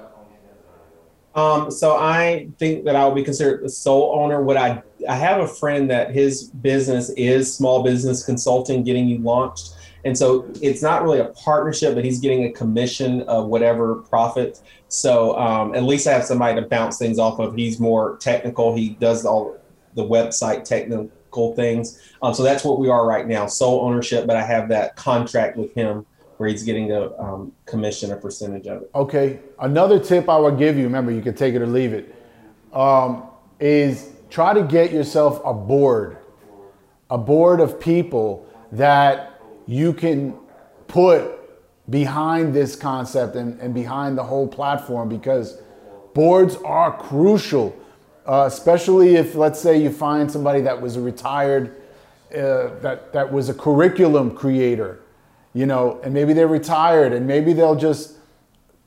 [1.36, 4.42] Um, so I think that I would be considered the sole owner.
[4.42, 9.20] What I I have a friend that his business is small business consulting, getting you
[9.20, 13.96] launched, and so it's not really a partnership, but he's getting a commission of whatever
[13.96, 14.60] profit.
[14.88, 17.56] So um, at least I have somebody to bounce things off of.
[17.56, 18.76] He's more technical.
[18.76, 19.58] He does all
[19.94, 22.02] the website technical things.
[22.24, 24.26] Um, so that's what we are right now, sole ownership.
[24.26, 26.06] But I have that contract with him
[26.48, 28.92] he's getting a um, commission a percentage of it.
[28.96, 29.40] Okay.
[29.60, 32.16] Another tip I would give you, remember you can take it or leave it,
[32.74, 33.24] um,
[33.60, 36.18] is try to get yourself a board,
[37.10, 40.38] a board of people that you can
[40.88, 41.38] put
[41.90, 45.62] behind this concept and, and behind the whole platform because
[46.14, 47.76] boards are crucial
[48.26, 51.76] uh, especially if, let's say, you find somebody that was a retired,
[52.32, 55.01] uh, that, that was a curriculum creator,
[55.54, 58.14] you know, and maybe they're retired and maybe they'll just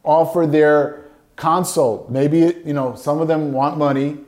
[0.03, 1.05] offer their
[1.37, 2.11] consult.
[2.11, 4.19] Maybe, you know, some of them want money,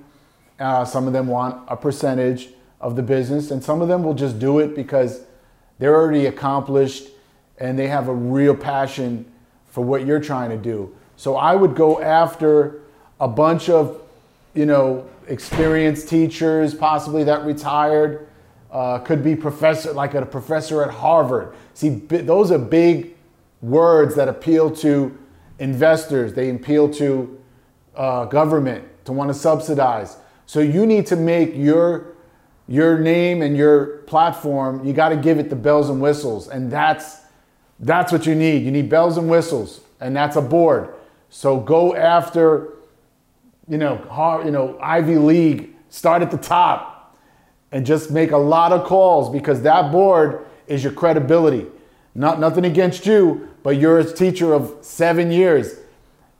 [0.59, 2.49] uh, some of them want a percentage
[2.81, 5.22] of the business, and some of them will just do it because
[5.79, 7.09] they're already accomplished
[7.59, 9.25] and they have a real passion
[9.68, 10.94] for what you're trying to do.
[11.16, 12.83] So I would go after
[13.18, 14.03] a bunch of
[14.57, 18.27] you know, experienced teachers, possibly that retired,
[18.77, 21.55] uh, could be professor, like a professor at Harvard.
[21.73, 23.15] See, those are big
[23.62, 25.17] words that appeal to
[25.59, 26.35] investors.
[26.35, 27.41] They appeal to
[27.95, 30.19] uh, government to want to subsidize.
[30.45, 32.09] So you need to make your
[32.69, 34.85] your name and your platform.
[34.85, 37.23] You got to give it the bells and whistles, and that's
[37.81, 38.62] that's what you need.
[38.62, 40.93] You need bells and whistles, and that's a board.
[41.31, 42.75] So go after
[43.69, 46.96] you know, hard, you know, Ivy League, start at the top
[47.77, 51.67] and just make a lot of calls because that board is your credibility.
[52.15, 55.77] Not nothing against you, but you're a teacher of seven years.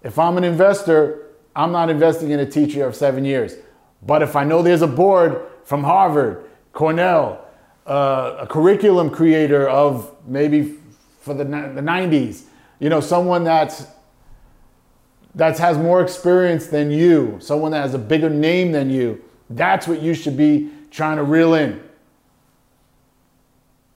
[0.03, 3.55] If I'm an investor, I'm not investing in a teacher of seven years.
[4.01, 7.45] But if I know there's a board from Harvard, Cornell,
[7.87, 10.77] uh, a curriculum creator of maybe
[11.21, 12.45] for the, the 90s,
[12.81, 13.87] you know, someone that's
[15.35, 19.23] that has more experience than you, someone that has a bigger name than you.
[19.51, 21.83] That's what you should be trying to reel in.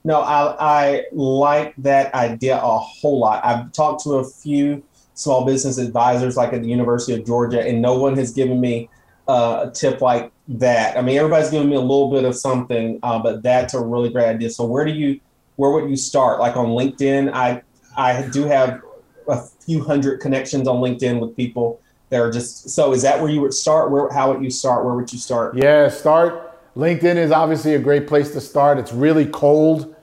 [0.02, 3.44] No, I, I like that idea a whole lot.
[3.44, 4.82] I've talked to a few
[5.14, 8.88] small business advisors, like at the University of Georgia, and no one has given me
[9.28, 10.96] uh, a tip like that.
[10.96, 14.08] I mean, everybody's giving me a little bit of something, uh, but that's a really
[14.08, 14.48] great idea.
[14.48, 15.20] So, where do you,
[15.56, 16.40] where would you start?
[16.40, 17.62] Like on LinkedIn, I,
[17.96, 18.80] I do have
[19.28, 23.30] a few hundred connections on LinkedIn with people that are just so is that where
[23.30, 27.16] you would start where how would you start where would you start yeah start linkedin
[27.16, 28.78] is obviously a great place to start.
[28.78, 29.94] It's really cold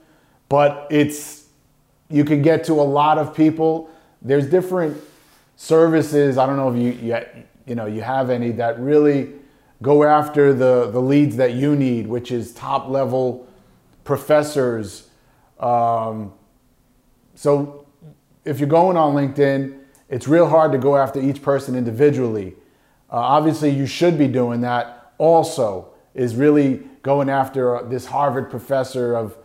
[0.50, 1.46] but it's
[2.10, 3.90] you can get to a lot of people.
[4.22, 4.98] There's different
[5.58, 6.38] services.
[6.38, 7.26] I don't know if you you,
[7.66, 9.34] you know you have any that really
[9.82, 13.48] go after the the leads that you need which is top level
[14.04, 15.10] professors.
[15.60, 16.34] Um,
[17.36, 17.86] so
[18.46, 19.78] if you're going on linkedin
[20.10, 22.56] it's real hard to go after each person individually.
[23.12, 29.16] Uh, obviously, you should be doing that also, is really going after this Harvard professor
[29.16, 29.38] of,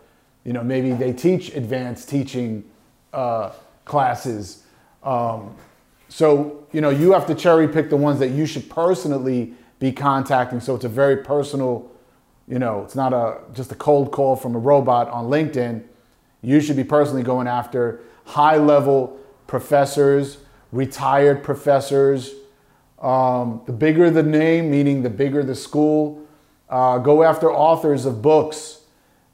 [0.43, 2.65] you know, maybe they teach advanced teaching
[3.13, 3.51] uh,
[3.85, 4.63] classes.
[5.03, 5.55] Um,
[6.09, 9.91] so, you know, you have to cherry pick the ones that you should personally be
[9.91, 10.59] contacting.
[10.59, 11.89] So it's a very personal,
[12.47, 15.83] you know, it's not a just a cold call from a robot on LinkedIn.
[16.41, 20.39] You should be personally going after high level professors
[20.73, 22.33] retired professors.
[22.99, 26.22] Um, the bigger the name, meaning the bigger the school,
[26.73, 28.79] uh, go after authors of books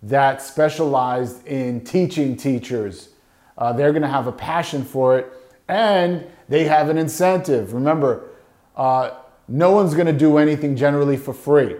[0.03, 3.11] that specialized in teaching teachers.
[3.57, 5.31] Uh, they're going to have a passion for it
[5.69, 7.73] and they have an incentive.
[7.73, 8.27] Remember,
[8.75, 9.11] uh,
[9.47, 11.77] no one's going to do anything generally for free,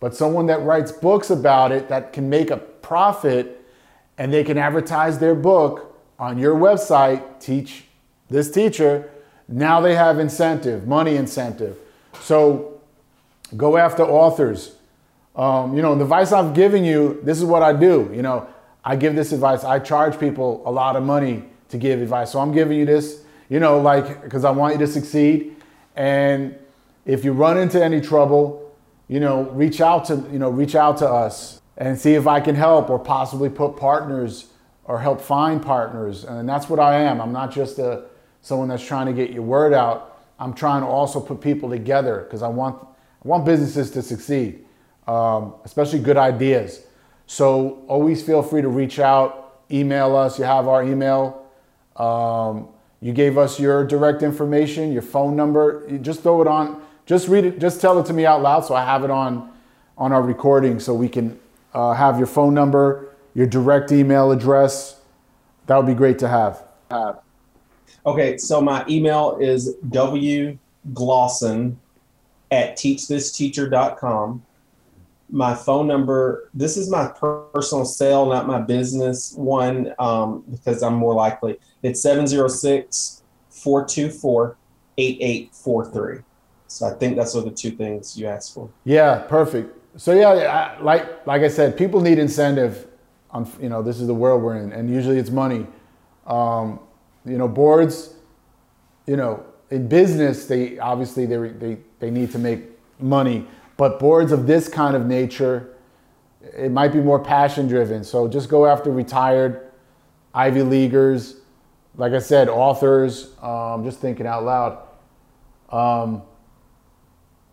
[0.00, 3.62] but someone that writes books about it that can make a profit
[4.16, 7.84] and they can advertise their book on your website, teach
[8.30, 9.10] this teacher,
[9.48, 11.76] now they have incentive, money incentive.
[12.22, 12.80] So
[13.54, 14.76] go after authors.
[15.36, 18.10] Um, you know, the advice I've given you, this is what I do.
[18.14, 18.48] You know,
[18.84, 19.64] I give this advice.
[19.64, 22.30] I charge people a lot of money to give advice.
[22.32, 25.56] So I'm giving you this, you know, like, because I want you to succeed.
[25.96, 26.56] And
[27.04, 28.74] if you run into any trouble,
[29.08, 32.40] you know, reach out to, you know, reach out to us and see if I
[32.40, 34.46] can help or possibly put partners
[34.84, 36.24] or help find partners.
[36.24, 37.20] And that's what I am.
[37.20, 38.04] I'm not just a,
[38.42, 40.22] someone that's trying to get your word out.
[40.38, 42.80] I'm trying to also put people together because I want,
[43.24, 44.63] I want businesses to succeed,
[45.06, 46.86] um, especially good ideas.
[47.26, 50.38] So always feel free to reach out, email us.
[50.38, 51.46] You have our email.
[51.96, 52.68] Um,
[53.00, 55.86] you gave us your direct information, your phone number.
[55.90, 56.82] You just throw it on.
[57.06, 57.58] Just read it.
[57.58, 59.50] Just tell it to me out loud so I have it on
[59.96, 61.38] on our recording so we can
[61.72, 65.00] uh, have your phone number, your direct email address.
[65.66, 66.64] That would be great to have.
[66.90, 67.20] have.
[68.06, 71.76] Okay, so my email is wglosson
[72.50, 74.42] at teachthisteacher.com.
[75.30, 80.94] My phone number, this is my personal cell, not my business one, um, because I'm
[80.94, 81.58] more likely.
[81.82, 84.56] It's 706 424
[84.96, 86.22] 8843.
[86.68, 88.68] So I think that's what the two things you asked for.
[88.84, 89.76] Yeah, perfect.
[89.96, 92.88] So yeah, I, like like I said, people need incentive.
[93.30, 95.66] On you know, this is the world we're in, and usually it's money.
[96.26, 96.80] Um,
[97.24, 98.14] you know, boards,
[99.06, 102.62] you know, in business, they obviously they, they, they need to make
[102.98, 105.74] money, but boards of this kind of nature,
[106.56, 108.04] it might be more passion driven.
[108.04, 109.70] So just go after retired
[110.32, 111.36] Ivy Leaguers,
[111.96, 114.78] like I said, authors, um, just thinking out loud.
[115.70, 116.22] Um,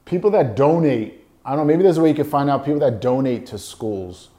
[0.06, 2.80] people that donate, I don't know, maybe there's a way you can find out people
[2.82, 4.30] that donate to schools.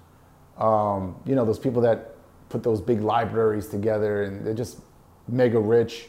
[0.58, 2.14] Um, you know, those people that
[2.48, 4.80] put those big libraries together and they're just
[5.28, 6.06] mega rich.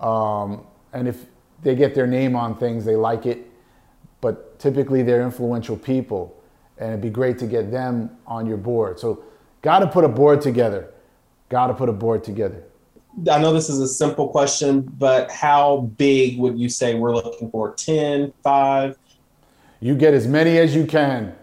[0.00, 1.26] Um, and if
[1.62, 3.50] they get their name on things, they like it.
[4.20, 6.36] But typically, they're influential people,
[6.78, 8.98] and it'd be great to get them on your board.
[8.98, 9.22] So,
[9.62, 10.92] got to put a board together.
[11.48, 12.64] Got to put a board together.
[13.30, 17.50] I know this is a simple question, but how big would you say we're looking
[17.50, 17.74] for?
[17.74, 18.98] 10, 5?
[19.80, 21.34] You get as many as you can.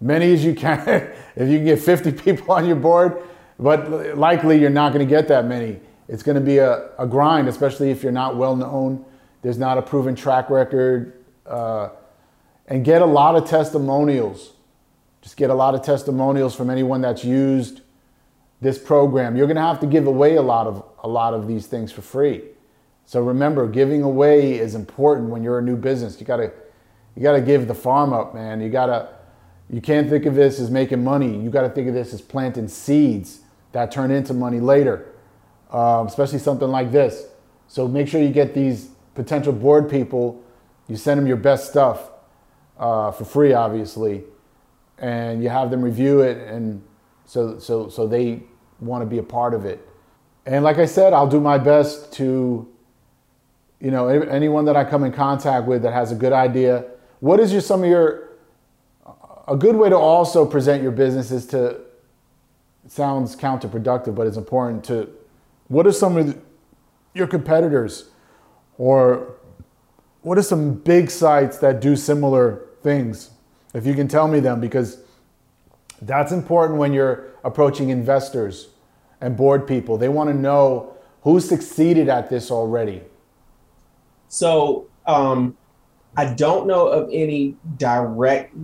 [0.00, 0.80] Many as you can.
[1.36, 3.22] if you can get 50 people on your board,
[3.58, 5.80] but likely you're not going to get that many.
[6.08, 9.04] It's going to be a, a grind, especially if you're not well known.
[9.42, 11.24] There's not a proven track record.
[11.44, 11.90] Uh,
[12.68, 14.52] and get a lot of testimonials.
[15.22, 17.80] Just get a lot of testimonials from anyone that's used
[18.60, 19.36] this program.
[19.36, 21.90] You're going to have to give away a lot of a lot of these things
[21.90, 22.42] for free.
[23.06, 26.20] So remember, giving away is important when you're a new business.
[26.20, 26.52] You got to
[27.16, 28.60] you got to give the farm up, man.
[28.60, 29.08] You got to
[29.70, 31.36] you can't think of this as making money.
[31.36, 33.40] You got to think of this as planting seeds
[33.72, 35.08] that turn into money later
[35.70, 37.26] um, especially something like this.
[37.66, 40.42] So make sure you get these potential board people.
[40.88, 42.10] You send them your best stuff
[42.78, 44.24] uh, for free, obviously,
[44.98, 46.82] and you have them review it, and
[47.24, 48.42] so so so they
[48.80, 49.86] want to be a part of it.
[50.46, 52.66] And like I said, I'll do my best to,
[53.80, 56.86] you know, anyone that I come in contact with that has a good idea.
[57.20, 58.28] What is your some of your
[59.46, 61.80] a good way to also present your business is to
[62.86, 65.10] sounds counterproductive, but it's important to
[65.68, 66.38] what are some of the,
[67.14, 68.10] your competitors
[68.78, 69.34] or
[70.22, 73.30] what are some big sites that do similar things?
[73.74, 74.98] If you can tell me them, because
[76.02, 78.68] that's important when you're approaching investors
[79.20, 79.98] and board people.
[79.98, 83.02] They want to know who succeeded at this already.
[84.28, 85.56] So um,
[86.16, 88.54] I don't know of any direct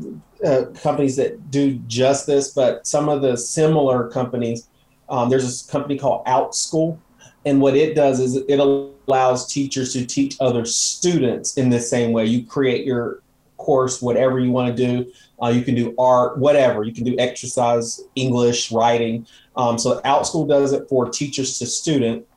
[0.45, 4.69] uh, companies that do just this, but some of the similar companies.
[5.09, 6.99] Um, there's a company called OutSchool,
[7.45, 12.13] and what it does is it allows teachers to teach other students in the same
[12.13, 12.25] way.
[12.25, 13.21] You create your
[13.57, 15.13] course, whatever you want to do.
[15.43, 16.85] Uh, you can do art, whatever.
[16.85, 19.27] You can do exercise, English, writing.
[19.57, 22.29] Um, so OutSchool does it for teachers to students.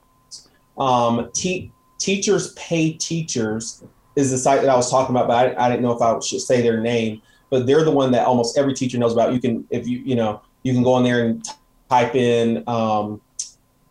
[0.77, 3.83] Um, te- teachers pay teachers
[4.15, 6.19] is the site that I was talking about, but I, I, didn't know if I
[6.19, 7.21] should say their name.
[7.49, 9.33] But they're the one that almost every teacher knows about.
[9.33, 11.47] You can, if you, you know, you can go on there and
[11.89, 13.21] type in, um,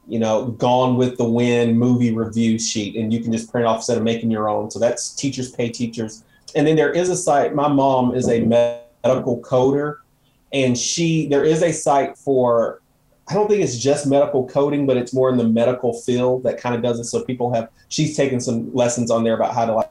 [0.06, 3.78] you know, Gone with the Wind movie review sheet, and you can just print off
[3.78, 4.70] instead of making your own.
[4.70, 6.22] So that's teachers pay teachers.
[6.56, 7.54] And then there is a site.
[7.54, 9.98] My mom is a medical coder,
[10.52, 12.80] and she there is a site for
[13.28, 16.58] I don't think it's just medical coding, but it's more in the medical field that
[16.58, 17.04] kind of does it.
[17.04, 19.90] So people have she's taken some lessons on there about how to like,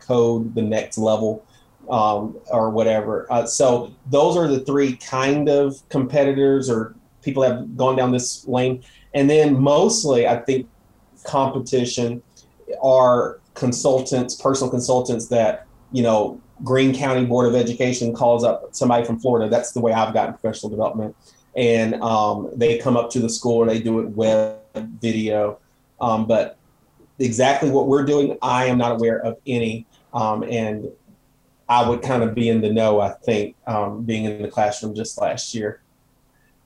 [0.00, 1.44] code the next level
[1.88, 3.26] um, or whatever.
[3.30, 8.46] Uh, so those are the three kind of competitors or people have gone down this
[8.46, 8.82] lane.
[9.14, 10.68] And then mostly, I think
[11.24, 12.22] competition
[12.82, 19.04] are consultants, personal consultants that you know Green County Board of Education calls up somebody
[19.04, 19.48] from Florida.
[19.48, 21.16] That's the way I've gotten professional development
[21.54, 24.58] and um, they come up to the school they do it web
[25.00, 25.58] video.
[26.00, 26.56] Um, but
[27.18, 29.86] exactly what we're doing, I am not aware of any.
[30.14, 30.90] Um, and
[31.68, 34.94] I would kind of be in the know, I think, um, being in the classroom
[34.94, 35.82] just last year.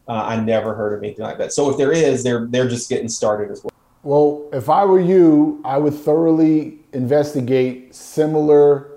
[0.08, 1.52] Uh, I never heard of anything like that.
[1.52, 3.72] So if there is, they're they're just getting started as well.
[4.04, 8.95] Well, if I were you, I would thoroughly investigate similar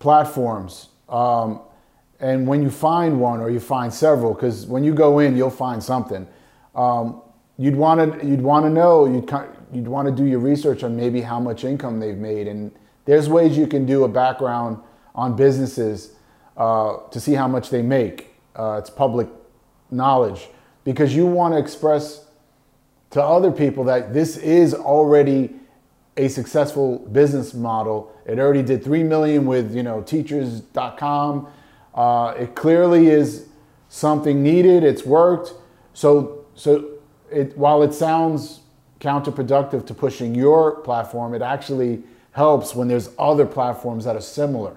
[0.00, 0.88] platforms.
[1.08, 1.60] Um,
[2.18, 5.50] and when you find one or you find several, because when you go in, you'll
[5.50, 6.26] find something.
[6.74, 7.22] Um,
[7.56, 9.30] you'd want to you'd want to know you'd
[9.72, 12.72] you'd want to do your research on maybe how much income they've made, and
[13.04, 14.78] there's ways you can do a background
[15.14, 16.14] on businesses
[16.56, 18.34] uh, to see how much they make.
[18.56, 19.28] Uh, it's public
[19.90, 20.48] knowledge
[20.84, 22.26] because you want to express
[23.10, 25.54] to other people that this is already
[26.20, 28.14] a successful business model.
[28.26, 31.48] It already did three million with you know teachers.com
[31.94, 33.46] uh, it clearly is
[33.88, 34.84] something needed.
[34.84, 35.54] It's worked.
[35.92, 36.98] So, so
[37.30, 38.60] it, while it sounds
[39.00, 42.02] counterproductive to pushing your platform, it actually
[42.32, 44.76] helps when there's other platforms that are similar.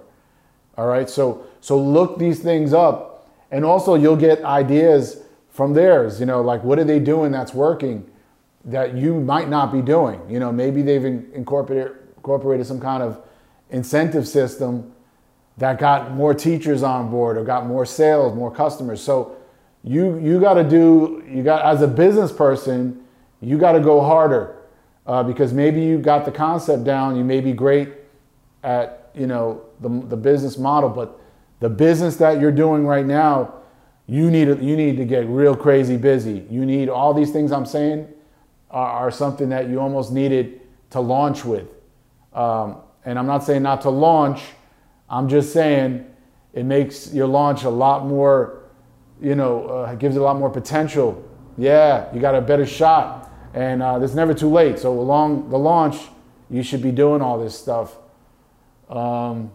[0.78, 1.10] All right.
[1.10, 5.20] So, so look these things up, and also you'll get ideas
[5.50, 6.20] from theirs.
[6.20, 8.10] You know, like what are they doing that's working
[8.66, 10.22] that you might not be doing?
[10.30, 13.22] You know, maybe they've incorporated incorporated some kind of
[13.70, 14.94] incentive system
[15.58, 19.02] that got more teachers on board or got more sales, more customers.
[19.02, 19.36] So
[19.84, 23.04] you you got to do you got as a business person,
[23.42, 24.56] you got to go harder
[25.06, 27.18] uh, because maybe you got the concept down.
[27.18, 27.90] You may be great
[28.64, 31.20] at you know the the business model, but
[31.60, 33.56] the business that you're doing right now,
[34.08, 36.46] you need you need to get real crazy busy.
[36.50, 38.08] You need all these things I'm saying
[38.74, 40.60] are, are something that you almost needed
[40.90, 41.68] to launch with.
[42.34, 44.42] Um, and I'm not saying not to launch
[45.14, 46.08] I'm just saying
[46.54, 48.64] it makes your launch a lot more,
[49.22, 51.24] you know, uh, gives it a lot more potential.
[51.56, 53.30] Yeah, you got a better shot.
[53.54, 54.80] And uh, it's never too late.
[54.80, 55.98] So along the launch,
[56.50, 57.96] you should be doing all this stuff.
[58.90, 59.52] Um,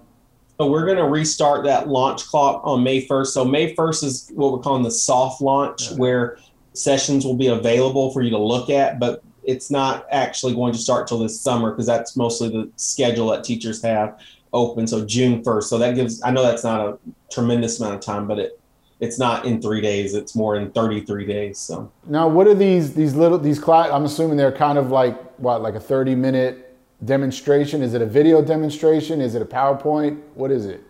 [0.61, 3.27] so we're going to restart that launch clock on May 1st.
[3.27, 5.97] So May 1st is what we're calling the soft launch, yeah.
[5.97, 6.39] where
[6.79, 10.79] sessions will be available for you to look at, but it's not actually going to
[10.79, 14.21] start till this summer because that's mostly the schedule that teachers have
[14.53, 14.87] open.
[14.87, 15.63] So June 1st.
[15.65, 16.99] So that gives, I know that's not a
[17.31, 18.61] tremendous amount of time, but it,
[19.01, 20.15] it's not in three days.
[20.15, 21.59] It's more in 33 days.
[21.59, 25.19] So now what are these, these little, these class, I'm assuming they're kind of like
[25.39, 27.83] what, like a 30 minute demonstration.
[27.83, 29.21] Is it a video demonstration?
[29.21, 30.21] Is it a PowerPoint?
[30.35, 30.83] What is it?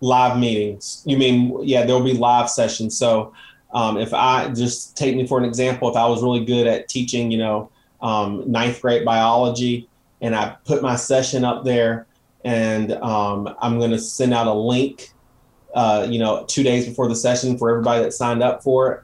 [0.00, 1.02] Live meetings.
[1.04, 2.96] You mean, yeah, there'll be live sessions.
[2.96, 3.34] So
[3.72, 6.88] um, if I just take me for an example, if I was really good at
[6.88, 9.88] teaching, you know, um, ninth grade biology
[10.20, 12.06] and I put my session up there
[12.44, 15.12] and um, I'm going to send out a link,
[15.74, 19.02] uh, you know, two days before the session for everybody that signed up for it.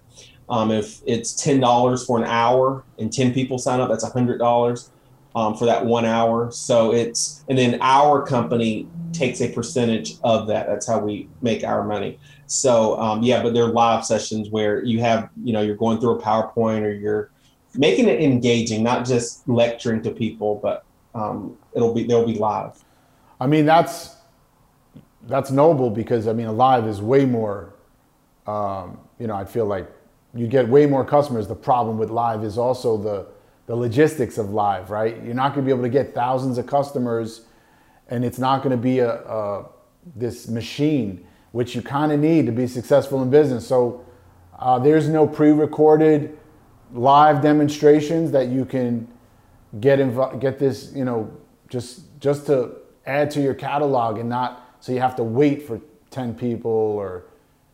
[0.48, 4.10] Um, if it's ten dollars for an hour and ten people sign up, that's a
[4.10, 4.90] hundred dollars
[5.34, 6.50] um, for that one hour.
[6.52, 10.66] So it's and then our company takes a percentage of that.
[10.66, 12.18] That's how we make our money.
[12.46, 16.18] So um, yeah, but they're live sessions where you have you know you're going through
[16.18, 17.30] a PowerPoint or you're
[17.74, 20.84] making it engaging, not just lecturing to people, but
[21.14, 22.82] um, it'll be they'll be live.
[23.40, 24.16] I mean, that's
[25.26, 27.74] that's noble because I mean, live is way more.
[28.46, 29.90] Um, you know, I feel like
[30.34, 31.48] you get way more customers.
[31.48, 33.26] The problem with live is also the
[33.66, 35.20] the logistics of live, right?
[35.24, 37.46] You're not going to be able to get thousands of customers,
[38.08, 39.66] and it's not going to be a, a
[40.14, 41.25] this machine
[41.56, 43.66] which you kind of need to be successful in business.
[43.66, 44.04] So
[44.58, 46.38] uh, there's no pre-recorded
[46.92, 49.08] live demonstrations that you can
[49.80, 51.34] get inv- get this, you know,
[51.70, 52.72] just just to
[53.06, 55.80] add to your catalog and not so you have to wait for
[56.10, 57.24] 10 people or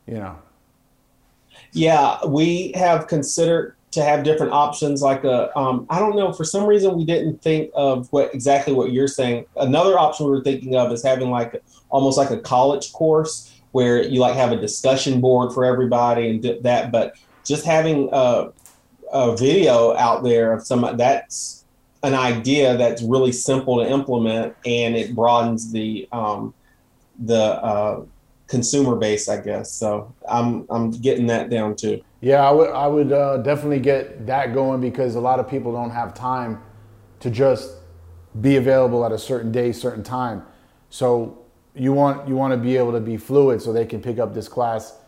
[0.07, 0.39] you know
[1.73, 6.45] yeah we have considered to have different options like a um, I don't know for
[6.45, 10.43] some reason we didn't think of what exactly what you're saying another option we were
[10.43, 14.57] thinking of is having like almost like a college course where you like have a
[14.57, 17.15] discussion board for everybody and that but
[17.45, 18.53] just having a,
[19.13, 21.65] a video out there of some that's
[22.03, 26.53] an idea that's really simple to implement and it broadens the um,
[27.19, 28.05] the uh,
[28.53, 29.73] consumer base, I guess.
[29.73, 32.03] So I'm I'm getting that down too.
[32.21, 35.73] Yeah, I would I would uh, definitely get that going because a lot of people
[35.73, 36.63] don't have time
[37.21, 37.77] to just
[38.41, 40.45] be available at a certain day, certain time.
[40.91, 41.42] So
[41.75, 44.35] you want you want to be able to be fluid so they can pick up
[44.35, 44.99] this class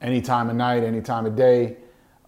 [0.00, 1.76] any time of night, any time of day,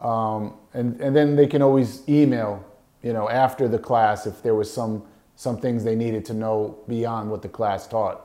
[0.01, 2.65] um, and and then they can always email
[3.03, 5.03] you know, after the class if there was some
[5.35, 8.21] some things they needed to know beyond what the class taught.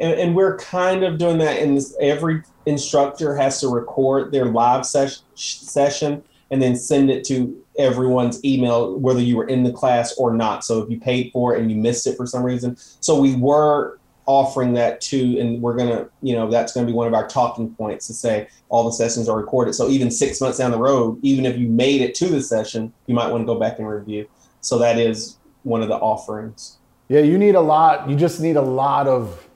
[0.00, 4.46] And, and we're kind of doing that in this, every instructor has to record their
[4.46, 9.72] live ses- session and then send it to everyone's email, whether you were in the
[9.72, 10.64] class or not.
[10.64, 12.76] So if you paid for it and you missed it for some reason.
[13.00, 17.06] So we were offering that too and we're to you know that's to be one
[17.06, 19.74] of our talking points to say all the sessions are recorded.
[19.74, 22.92] So even six months down the road even if you made it to the session
[23.06, 24.28] you might want to go back and review.
[24.60, 26.76] So that is one of the offerings.
[27.08, 29.48] Yeah you need a lot you just need a lot of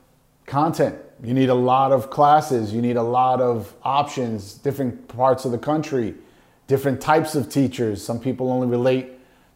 [0.47, 0.97] content.
[1.23, 2.73] You need a lot of classes.
[2.73, 6.15] You need a lot of options different parts of the country
[6.67, 9.11] different types of teachers some people only relate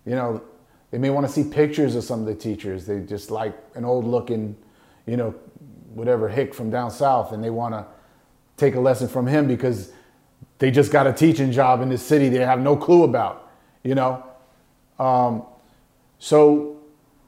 [0.05, 0.43] you know
[0.91, 3.85] they may want to see pictures of some of the teachers they just like an
[3.85, 4.57] old looking
[5.07, 5.35] you know,
[5.95, 7.87] whatever hick from down south, and they want to
[8.57, 9.93] take a lesson from him because
[10.59, 13.51] they just got a teaching job in this city they have no clue about,
[13.83, 14.25] you know.
[14.99, 15.45] Um,
[16.19, 16.81] so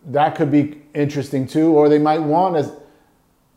[0.06, 2.74] that could be interesting too, or they might want to,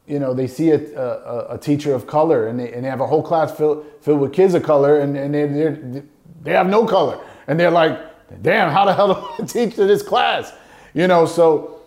[0.07, 3.01] you know, they see a, a, a, teacher of color and they, and they have
[3.01, 6.03] a whole class filled, filled with kids of color and, and they
[6.43, 7.23] they have no color.
[7.47, 7.99] And they're like,
[8.41, 10.51] damn, how the hell do I teach to this class?
[10.93, 11.81] You know, so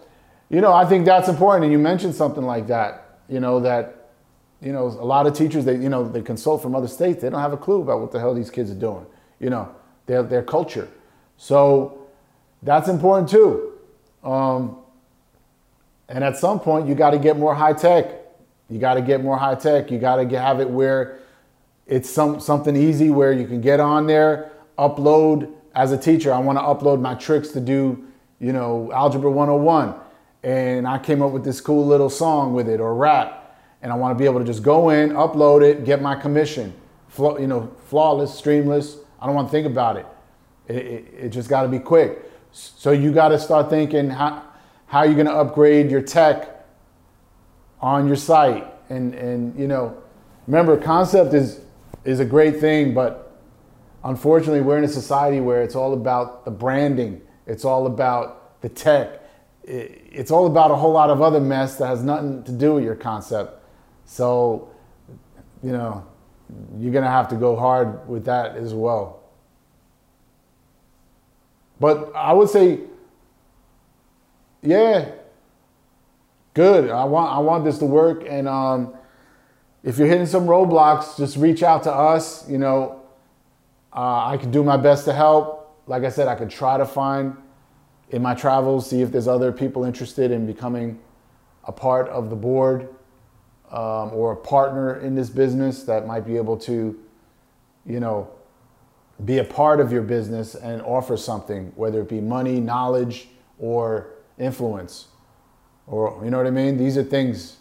[0.48, 1.64] you know, I think that's important.
[1.64, 4.10] And you mentioned something like that, you know, that,
[4.60, 7.22] you know, a lot of teachers, they, you know, they consult from other states.
[7.22, 9.04] They don't have a clue about what the hell these kids are doing,
[9.40, 9.74] you know,
[10.06, 10.88] their, their culture.
[11.36, 12.06] So
[12.62, 13.72] that's important too.
[14.22, 14.78] Um,
[16.14, 18.06] and at some point, you got to get more high tech.
[18.70, 19.90] You got to get more high tech.
[19.90, 21.18] You got to have it where
[21.86, 26.32] it's some, something easy where you can get on there, upload as a teacher.
[26.32, 28.06] I want to upload my tricks to do,
[28.40, 30.00] you know, Algebra 101
[30.44, 33.96] and I came up with this cool little song with it or rap, and I
[33.96, 36.74] want to be able to just go in, upload it, get my commission,
[37.18, 38.98] you know, flawless, streamless.
[39.20, 40.06] I don't want to think about it.
[40.68, 42.30] It, it, it just got to be quick.
[42.52, 44.44] So you got to start thinking how
[44.86, 46.66] how are you going to upgrade your tech
[47.80, 49.96] on your site, and and you know,
[50.46, 51.60] remember concept is
[52.04, 53.38] is a great thing, but
[54.04, 58.68] unfortunately we're in a society where it's all about the branding, it's all about the
[58.68, 59.20] tech
[59.66, 62.84] it's all about a whole lot of other mess that has nothing to do with
[62.84, 63.62] your concept.
[64.04, 64.70] So,
[65.62, 66.06] you know,
[66.78, 69.22] you're going to have to go hard with that as well.
[71.80, 72.80] But I would say,
[74.64, 75.10] yeah,
[76.54, 76.90] good.
[76.90, 78.94] I want I want this to work, and um,
[79.82, 82.48] if you're hitting some roadblocks, just reach out to us.
[82.48, 83.02] You know,
[83.92, 85.82] uh, I can do my best to help.
[85.86, 87.36] Like I said, I could try to find
[88.10, 90.98] in my travels, see if there's other people interested in becoming
[91.64, 92.88] a part of the board
[93.70, 96.98] um, or a partner in this business that might be able to,
[97.84, 98.30] you know,
[99.24, 104.13] be a part of your business and offer something, whether it be money, knowledge, or
[104.38, 105.08] influence.
[105.86, 106.76] Or, you know what I mean?
[106.76, 107.56] These are things.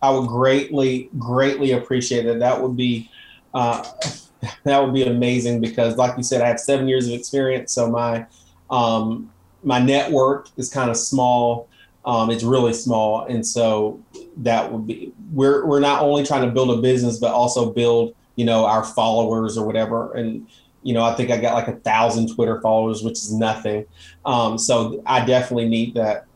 [0.00, 2.40] I would greatly, greatly appreciate it.
[2.40, 3.10] That would be
[3.54, 3.84] uh,
[4.64, 7.90] that would be amazing because, like you said, I have seven years of experience, so
[7.90, 8.26] my
[8.70, 9.30] um,
[9.62, 11.68] my network is kind of small.
[12.04, 14.02] Um, it's really small, and so
[14.38, 18.14] that would be we're we're not only trying to build a business, but also build
[18.34, 20.12] you know our followers or whatever.
[20.14, 20.48] And
[20.82, 23.86] you know, I think I got like a thousand Twitter followers, which is nothing.
[24.24, 26.26] Um, so I definitely need that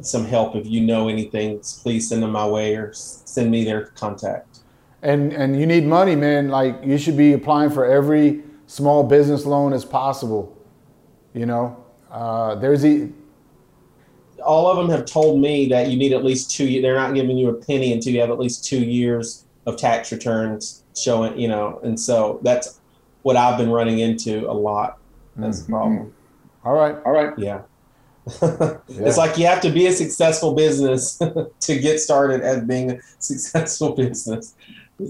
[0.00, 0.56] some help.
[0.56, 4.60] If you know anything, please send them my way or send me their contact.
[5.02, 6.48] And and you need money, man.
[6.48, 10.56] Like you should be applying for every small business loan as possible.
[11.34, 13.08] You know, uh, there's a
[14.44, 16.80] all of them have told me that you need at least two.
[16.80, 20.12] They're not giving you a penny until you have at least two years of tax
[20.12, 21.38] returns showing.
[21.38, 22.79] You know, and so that's
[23.22, 24.98] what I've been running into a lot
[25.42, 25.72] as mm-hmm.
[25.72, 26.14] a problem.
[26.64, 26.96] All right.
[27.04, 27.38] All right.
[27.38, 27.62] Yeah.
[28.42, 28.78] yeah.
[28.88, 31.18] It's like you have to be a successful business
[31.60, 34.54] to get started as being a successful business.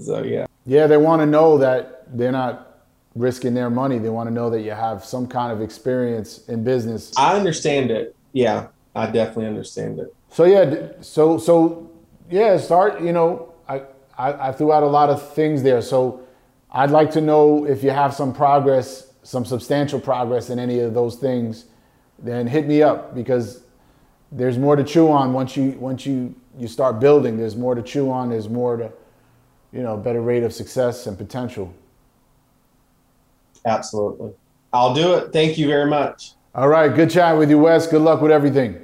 [0.03, 0.47] So yeah.
[0.65, 2.85] Yeah, they want to know that they're not
[3.15, 3.97] risking their money.
[3.97, 7.11] They want to know that you have some kind of experience in business.
[7.17, 8.15] I understand it.
[8.31, 10.13] Yeah, I definitely understand it.
[10.29, 11.91] So yeah, so so
[12.29, 13.01] yeah, start.
[13.01, 13.81] You know, I
[14.17, 15.81] I, I threw out a lot of things there.
[15.81, 16.20] So
[16.71, 20.93] I'd like to know if you have some progress, some substantial progress in any of
[20.93, 21.65] those things.
[22.19, 23.63] Then hit me up because
[24.31, 27.37] there's more to chew on once you once you you start building.
[27.37, 28.29] There's more to chew on.
[28.29, 28.91] There's more to
[29.73, 31.73] you know better rate of success and potential.
[33.65, 34.31] Absolutely,
[34.71, 35.33] I'll do it.
[35.33, 36.33] Thank you very much.
[36.55, 37.87] All right, good chat with you, Wes.
[37.87, 38.81] Good luck with everything.